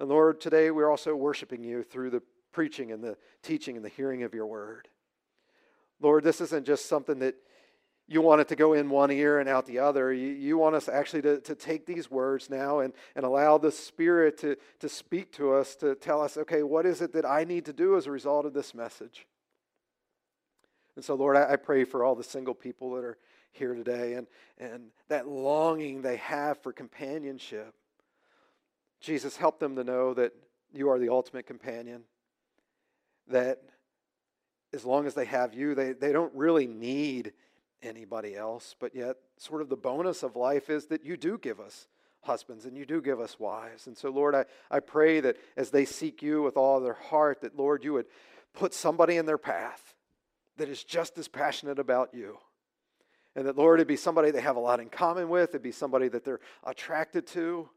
And 0.00 0.08
Lord, 0.08 0.40
today 0.40 0.72
we're 0.72 0.90
also 0.90 1.14
worshiping 1.14 1.62
you 1.62 1.84
through 1.84 2.10
the 2.10 2.22
preaching 2.50 2.90
and 2.90 3.02
the 3.02 3.16
teaching 3.42 3.76
and 3.76 3.84
the 3.84 3.90
hearing 3.90 4.24
of 4.24 4.34
your 4.34 4.46
word. 4.46 4.88
Lord, 6.00 6.24
this 6.24 6.40
isn't 6.40 6.66
just 6.66 6.86
something 6.86 7.20
that 7.20 7.36
you 8.06 8.20
want 8.20 8.40
it 8.40 8.48
to 8.48 8.56
go 8.56 8.74
in 8.74 8.90
one 8.90 9.10
ear 9.10 9.38
and 9.38 9.48
out 9.48 9.64
the 9.66 9.78
other. 9.78 10.12
You, 10.12 10.28
you 10.28 10.58
want 10.58 10.74
us 10.74 10.88
actually 10.88 11.22
to, 11.22 11.40
to 11.40 11.54
take 11.54 11.86
these 11.86 12.10
words 12.10 12.50
now 12.50 12.80
and, 12.80 12.92
and 13.16 13.24
allow 13.24 13.56
the 13.56 13.72
Spirit 13.72 14.38
to, 14.38 14.56
to 14.80 14.88
speak 14.88 15.32
to 15.32 15.54
us, 15.54 15.74
to 15.76 15.94
tell 15.94 16.20
us, 16.20 16.36
okay, 16.36 16.62
what 16.62 16.84
is 16.84 17.00
it 17.00 17.12
that 17.14 17.24
I 17.24 17.44
need 17.44 17.64
to 17.64 17.72
do 17.72 17.96
as 17.96 18.06
a 18.06 18.10
result 18.10 18.44
of 18.44 18.52
this 18.52 18.74
message? 18.74 19.26
And 20.96 21.04
so, 21.04 21.14
Lord, 21.14 21.36
I, 21.36 21.52
I 21.52 21.56
pray 21.56 21.84
for 21.84 22.04
all 22.04 22.14
the 22.14 22.22
single 22.22 22.54
people 22.54 22.94
that 22.94 23.04
are 23.04 23.18
here 23.52 23.74
today 23.74 24.14
and, 24.14 24.26
and 24.58 24.90
that 25.08 25.26
longing 25.26 26.02
they 26.02 26.16
have 26.16 26.62
for 26.62 26.72
companionship. 26.72 27.74
Jesus, 29.00 29.36
help 29.36 29.58
them 29.58 29.76
to 29.76 29.84
know 29.84 30.12
that 30.14 30.32
you 30.72 30.90
are 30.90 30.98
the 30.98 31.08
ultimate 31.08 31.46
companion, 31.46 32.02
that 33.28 33.62
as 34.72 34.84
long 34.84 35.06
as 35.06 35.14
they 35.14 35.24
have 35.24 35.54
you, 35.54 35.74
they, 35.74 35.92
they 35.92 36.12
don't 36.12 36.34
really 36.34 36.66
need 36.66 37.32
anybody 37.84 38.36
else. 38.36 38.74
But 38.78 38.94
yet, 38.94 39.16
sort 39.36 39.62
of 39.62 39.68
the 39.68 39.76
bonus 39.76 40.22
of 40.22 40.36
life 40.36 40.70
is 40.70 40.86
that 40.86 41.04
you 41.04 41.16
do 41.16 41.38
give 41.38 41.60
us 41.60 41.88
husbands 42.22 42.64
and 42.64 42.76
you 42.76 42.86
do 42.86 43.00
give 43.00 43.20
us 43.20 43.38
wives. 43.38 43.86
And 43.86 43.96
so, 43.96 44.10
Lord, 44.10 44.34
I, 44.34 44.44
I 44.70 44.80
pray 44.80 45.20
that 45.20 45.36
as 45.56 45.70
they 45.70 45.84
seek 45.84 46.22
you 46.22 46.42
with 46.42 46.56
all 46.56 46.80
their 46.80 46.94
heart, 46.94 47.42
that, 47.42 47.56
Lord, 47.56 47.84
you 47.84 47.92
would 47.92 48.06
put 48.54 48.72
somebody 48.74 49.16
in 49.16 49.26
their 49.26 49.38
path 49.38 49.94
that 50.56 50.68
is 50.68 50.84
just 50.84 51.18
as 51.18 51.28
passionate 51.28 51.78
about 51.78 52.14
you. 52.14 52.38
And 53.36 53.46
that, 53.46 53.56
Lord, 53.56 53.80
it'd 53.80 53.88
be 53.88 53.96
somebody 53.96 54.30
they 54.30 54.40
have 54.40 54.56
a 54.56 54.60
lot 54.60 54.80
in 54.80 54.88
common 54.88 55.28
with, 55.28 55.50
it'd 55.50 55.62
be 55.62 55.72
somebody 55.72 56.08
that 56.08 56.24
they're 56.24 56.40
attracted 56.64 57.26
to. 57.28 57.68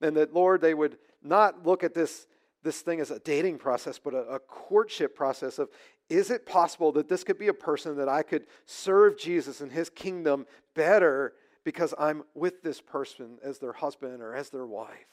And 0.00 0.16
that, 0.16 0.34
Lord, 0.34 0.60
they 0.60 0.74
would 0.74 0.98
not 1.22 1.64
look 1.64 1.84
at 1.84 1.94
this, 1.94 2.26
this 2.62 2.80
thing 2.80 3.00
as 3.00 3.10
a 3.10 3.18
dating 3.18 3.58
process, 3.58 3.98
but 3.98 4.14
a, 4.14 4.22
a 4.22 4.38
courtship 4.38 5.14
process 5.14 5.58
of 5.58 5.68
is 6.08 6.30
it 6.30 6.46
possible 6.46 6.92
that 6.92 7.08
this 7.08 7.24
could 7.24 7.38
be 7.38 7.48
a 7.48 7.54
person 7.54 7.96
that 7.96 8.08
I 8.08 8.22
could 8.22 8.46
serve 8.66 9.18
Jesus 9.18 9.60
and 9.60 9.72
his 9.72 9.88
kingdom 9.88 10.46
better 10.74 11.32
because 11.64 11.94
I'm 11.98 12.24
with 12.34 12.62
this 12.62 12.80
person 12.80 13.38
as 13.42 13.58
their 13.58 13.72
husband 13.72 14.22
or 14.22 14.34
as 14.34 14.50
their 14.50 14.66
wife? 14.66 15.06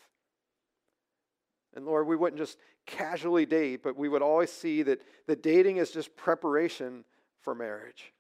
And 1.76 1.86
Lord, 1.86 2.08
we 2.08 2.16
wouldn't 2.16 2.40
just 2.40 2.58
casually 2.86 3.46
date, 3.46 3.84
but 3.84 3.96
we 3.96 4.10
would 4.10 4.22
always 4.22 4.52
see 4.52 4.82
that, 4.84 5.02
the 5.28 5.36
dating 5.36 5.78
is 5.78 5.92
just 5.92 6.16
preparation 6.16 7.06
for 7.42 7.54
marriage. 7.54 8.12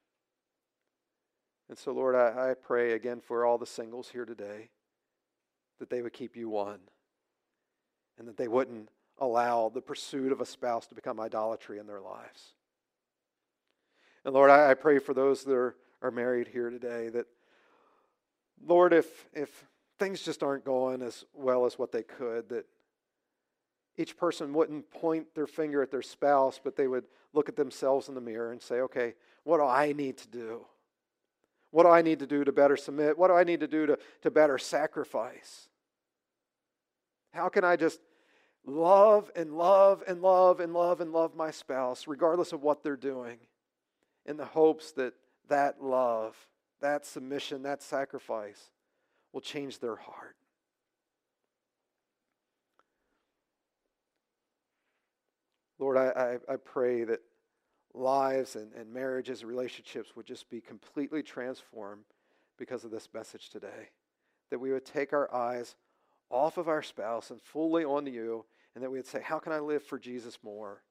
And 1.67 1.77
so, 1.77 1.91
Lord, 1.91 2.15
I, 2.15 2.51
I 2.51 2.53
pray 2.53 2.93
again 2.93 3.19
for 3.19 3.45
all 3.45 3.57
the 3.57 3.65
singles 3.65 4.09
here 4.09 4.25
today 4.25 4.69
that 5.79 5.89
they 5.89 6.01
would 6.01 6.13
keep 6.13 6.35
you 6.35 6.49
one 6.49 6.79
and 8.17 8.27
that 8.27 8.37
they 8.37 8.47
wouldn't 8.47 8.89
allow 9.19 9.69
the 9.69 9.81
pursuit 9.81 10.31
of 10.31 10.41
a 10.41 10.45
spouse 10.45 10.87
to 10.87 10.95
become 10.95 11.19
idolatry 11.19 11.77
in 11.79 11.87
their 11.87 11.99
lives. 11.99 12.53
And 14.25 14.33
Lord, 14.33 14.49
I, 14.49 14.71
I 14.71 14.73
pray 14.73 14.99
for 14.99 15.13
those 15.13 15.43
that 15.43 15.53
are, 15.53 15.75
are 16.01 16.11
married 16.11 16.47
here 16.47 16.69
today 16.69 17.09
that, 17.09 17.25
Lord, 18.65 18.93
if, 18.93 19.27
if 19.33 19.65
things 19.97 20.21
just 20.21 20.43
aren't 20.43 20.65
going 20.65 21.01
as 21.01 21.25
well 21.33 21.65
as 21.65 21.77
what 21.77 21.91
they 21.91 22.03
could, 22.03 22.49
that 22.49 22.65
each 23.97 24.17
person 24.17 24.53
wouldn't 24.53 24.89
point 24.89 25.27
their 25.35 25.47
finger 25.47 25.81
at 25.81 25.91
their 25.91 26.01
spouse, 26.01 26.59
but 26.63 26.75
they 26.75 26.87
would 26.87 27.05
look 27.33 27.49
at 27.49 27.55
themselves 27.55 28.07
in 28.07 28.15
the 28.15 28.21
mirror 28.21 28.51
and 28.51 28.61
say, 28.61 28.81
okay, 28.81 29.13
what 29.43 29.57
do 29.57 29.65
I 29.65 29.93
need 29.93 30.17
to 30.17 30.27
do? 30.29 30.65
What 31.71 31.83
do 31.83 31.89
I 31.89 32.01
need 32.01 32.19
to 32.19 32.27
do 32.27 32.43
to 32.43 32.51
better 32.51 32.77
submit? 32.77 33.17
What 33.17 33.27
do 33.27 33.35
I 33.35 33.43
need 33.43 33.59
to 33.59 33.67
do 33.67 33.85
to, 33.85 33.99
to 34.23 34.31
better 34.31 34.57
sacrifice? 34.57 35.69
How 37.31 37.49
can 37.49 37.63
I 37.63 37.75
just 37.75 37.99
love 38.65 39.31
and 39.35 39.53
love 39.53 40.03
and 40.07 40.21
love 40.21 40.59
and 40.59 40.73
love 40.73 41.01
and 41.01 41.11
love 41.11 41.35
my 41.35 41.51
spouse, 41.51 42.07
regardless 42.07 42.51
of 42.53 42.61
what 42.61 42.83
they're 42.83 42.95
doing, 42.95 43.37
in 44.25 44.37
the 44.37 44.45
hopes 44.45 44.91
that 44.93 45.13
that 45.47 45.81
love, 45.81 46.35
that 46.81 47.05
submission, 47.05 47.63
that 47.63 47.81
sacrifice 47.81 48.71
will 49.33 49.41
change 49.41 49.79
their 49.79 49.95
heart? 49.95 50.35
Lord, 55.79 55.97
I, 55.97 56.37
I, 56.49 56.53
I 56.53 56.55
pray 56.57 57.05
that 57.05 57.21
lives 57.93 58.55
and, 58.55 58.73
and 58.73 58.93
marriages 58.93 59.41
and 59.41 59.49
relationships 59.49 60.15
would 60.15 60.25
just 60.25 60.49
be 60.49 60.61
completely 60.61 61.23
transformed 61.23 62.03
because 62.57 62.83
of 62.83 62.91
this 62.91 63.07
message 63.13 63.49
today. 63.49 63.89
That 64.51 64.59
we 64.59 64.71
would 64.71 64.85
take 64.85 65.13
our 65.13 65.33
eyes 65.33 65.75
off 66.29 66.57
of 66.57 66.67
our 66.67 66.83
spouse 66.83 67.31
and 67.31 67.41
fully 67.41 67.83
onto 67.83 68.11
you, 68.11 68.45
and 68.75 68.83
that 68.83 68.91
we 68.91 68.97
would 68.97 69.07
say, 69.07 69.21
How 69.21 69.39
can 69.39 69.51
I 69.51 69.59
live 69.59 69.83
for 69.83 69.99
Jesus 69.99 70.37
more? 70.43 70.83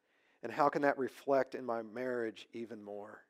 And 0.42 0.52
how 0.52 0.68
can 0.68 0.82
that 0.82 0.98
reflect 0.98 1.54
in 1.54 1.64
my 1.64 1.82
marriage 1.82 2.46
even 2.52 2.82
more? 2.82 3.24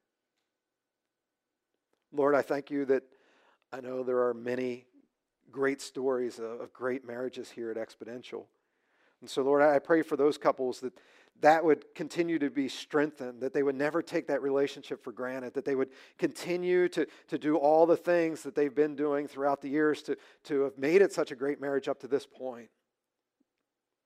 Lord, 2.13 2.35
I 2.35 2.43
thank 2.43 2.71
you 2.71 2.85
that 2.87 3.03
I 3.73 3.81
know 3.81 4.03
there 4.03 4.27
are 4.27 4.35
many 4.35 4.87
great 5.51 5.81
stories 5.81 6.39
of, 6.39 6.73
great 6.73 7.07
marriages 7.07 7.51
here 7.51 7.71
at 7.71 7.77
Exponential. 7.77 8.45
And 9.21 9.29
so, 9.29 9.43
Lord, 9.43 9.63
I 9.63 9.79
pray 9.79 10.03
for 10.03 10.17
those 10.17 10.39
couples 10.39 10.81
that 10.81 10.93
that 11.41 11.65
would 11.65 11.85
continue 11.95 12.39
to 12.39 12.51
be 12.51 12.69
strengthened, 12.69 13.41
that 13.41 13.53
they 13.53 13.63
would 13.63 13.77
never 13.77 14.03
take 14.03 14.27
that 14.27 14.43
relationship 14.43 15.03
for 15.03 15.13
granted, 15.13 15.55
that 15.55 15.65
they 15.65 15.77
would 15.77 15.91
continue 16.19 16.89
to, 16.89 17.07
to 17.29 17.39
do 17.39 17.57
all 17.57 17.87
the 17.87 17.97
things 17.97 18.43
that 18.43 18.55
they've 18.55 18.75
been 18.75 18.97
doing 18.97 19.29
throughout 19.29 19.61
the 19.61 19.69
years 19.69 20.03
to, 20.03 20.17
to 20.45 20.63
have 20.63 20.77
made 20.77 21.01
it 21.01 21.13
such 21.13 21.31
a 21.31 21.37
great 21.37 21.61
marriage 21.61 21.87
up 21.89 22.01
to 22.01 22.09
this 22.09 22.27
point, 22.27 22.69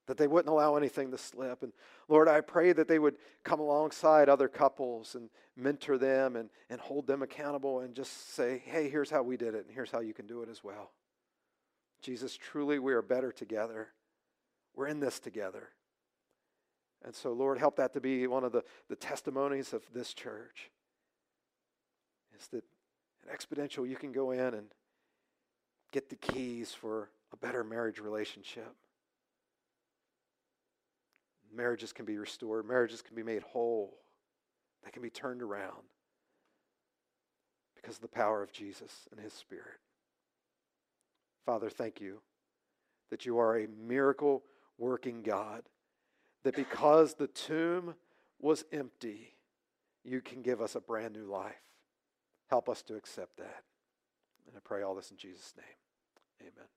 that 0.07 0.19
they 0.19 0.27
wouldn't 0.27 0.53
allow 0.53 0.77
anything 0.77 1.11
to 1.11 1.19
slip. 1.19 1.63
And 1.63 1.73
Lord, 2.09 2.29
I 2.29 2.43
pray 2.43 2.73
that 2.73 2.89
they 2.89 2.99
would 2.99 3.17
come 3.45 3.61
alongside 3.61 4.29
other 4.29 4.49
couples 4.49 5.15
and 5.15 5.31
mentor 5.57 5.97
them 5.97 6.37
and, 6.37 6.51
and 6.69 6.81
hold 6.81 7.07
them 7.07 7.23
accountable 7.23 7.81
and 7.81 7.95
just 7.95 8.35
say, 8.35 8.63
hey, 8.67 8.91
here's 8.91 9.11
how 9.11 9.23
we 9.23 9.37
did 9.39 9.55
it, 9.55 9.65
and 9.67 9.75
here's 9.75 9.91
how 9.91 10.01
you 10.01 10.13
can 10.13 10.27
do 10.27 10.43
it 10.43 10.51
as 10.51 10.63
well. 10.63 10.91
Jesus, 12.03 12.37
truly, 12.37 12.79
we 12.79 12.93
are 12.93 13.03
better 13.03 13.33
together. 13.33 13.89
We're 14.75 14.89
in 14.89 15.01
this 15.01 15.21
together. 15.21 15.69
And 17.05 17.15
so, 17.15 17.33
Lord, 17.33 17.59
help 17.59 17.77
that 17.77 17.93
to 17.95 18.01
be 18.01 18.27
one 18.27 18.45
of 18.45 18.53
the, 18.53 18.63
the 18.89 18.97
testimonies 18.97 19.73
of 19.73 19.83
this 19.93 20.15
church. 20.15 20.71
Is 22.39 22.47
that 22.49 22.65
an 23.29 23.37
Exponential, 23.37 23.89
you 23.89 23.97
can 23.97 24.13
go 24.13 24.31
in 24.31 24.55
and 24.55 24.67
get 25.93 26.09
the 26.09 26.17
keys 26.17 26.73
for 26.73 27.11
a 27.33 27.37
better 27.37 27.65
marriage 27.65 27.99
relationship. 27.99 28.75
Marriages 31.55 31.93
can 31.93 32.05
be 32.05 32.17
restored, 32.17 32.67
marriages 32.67 33.03
can 33.03 33.15
be 33.15 33.23
made 33.23 33.43
whole, 33.43 33.99
they 34.85 34.91
can 34.91 35.03
be 35.03 35.11
turned 35.11 35.43
around 35.43 35.83
because 37.77 37.97
of 37.97 38.03
the 38.03 38.09
power 38.09 38.43
of 38.43 38.53
Jesus 38.53 39.07
and 39.11 39.21
His 39.21 39.33
Spirit. 39.35 39.81
Father, 41.45 41.69
thank 41.69 42.01
you 42.01 42.21
that 43.11 43.27
you 43.27 43.39
are 43.39 43.59
a 43.59 43.69
miracle 43.87 44.43
working 44.79 45.23
God 45.23 45.63
that 46.45 46.57
because 46.57 47.15
the 47.15 47.29
tomb 47.29 47.95
was 48.41 48.65
empty, 48.73 49.35
you 50.05 50.21
can 50.21 50.43
give 50.43 50.61
us 50.61 50.75
a 50.75 50.81
brand 50.81 51.15
new 51.15 51.25
life. 51.25 51.55
Help 52.51 52.69
us 52.69 52.83
to 52.83 52.97
accept 52.97 53.37
that. 53.39 53.63
And 54.47 54.57
I 54.57 54.61
pray 54.65 54.83
all 54.83 54.95
this 54.95 55.11
in 55.11 55.17
Jesus' 55.17 55.55
name. 55.57 56.49
Amen. 56.53 56.69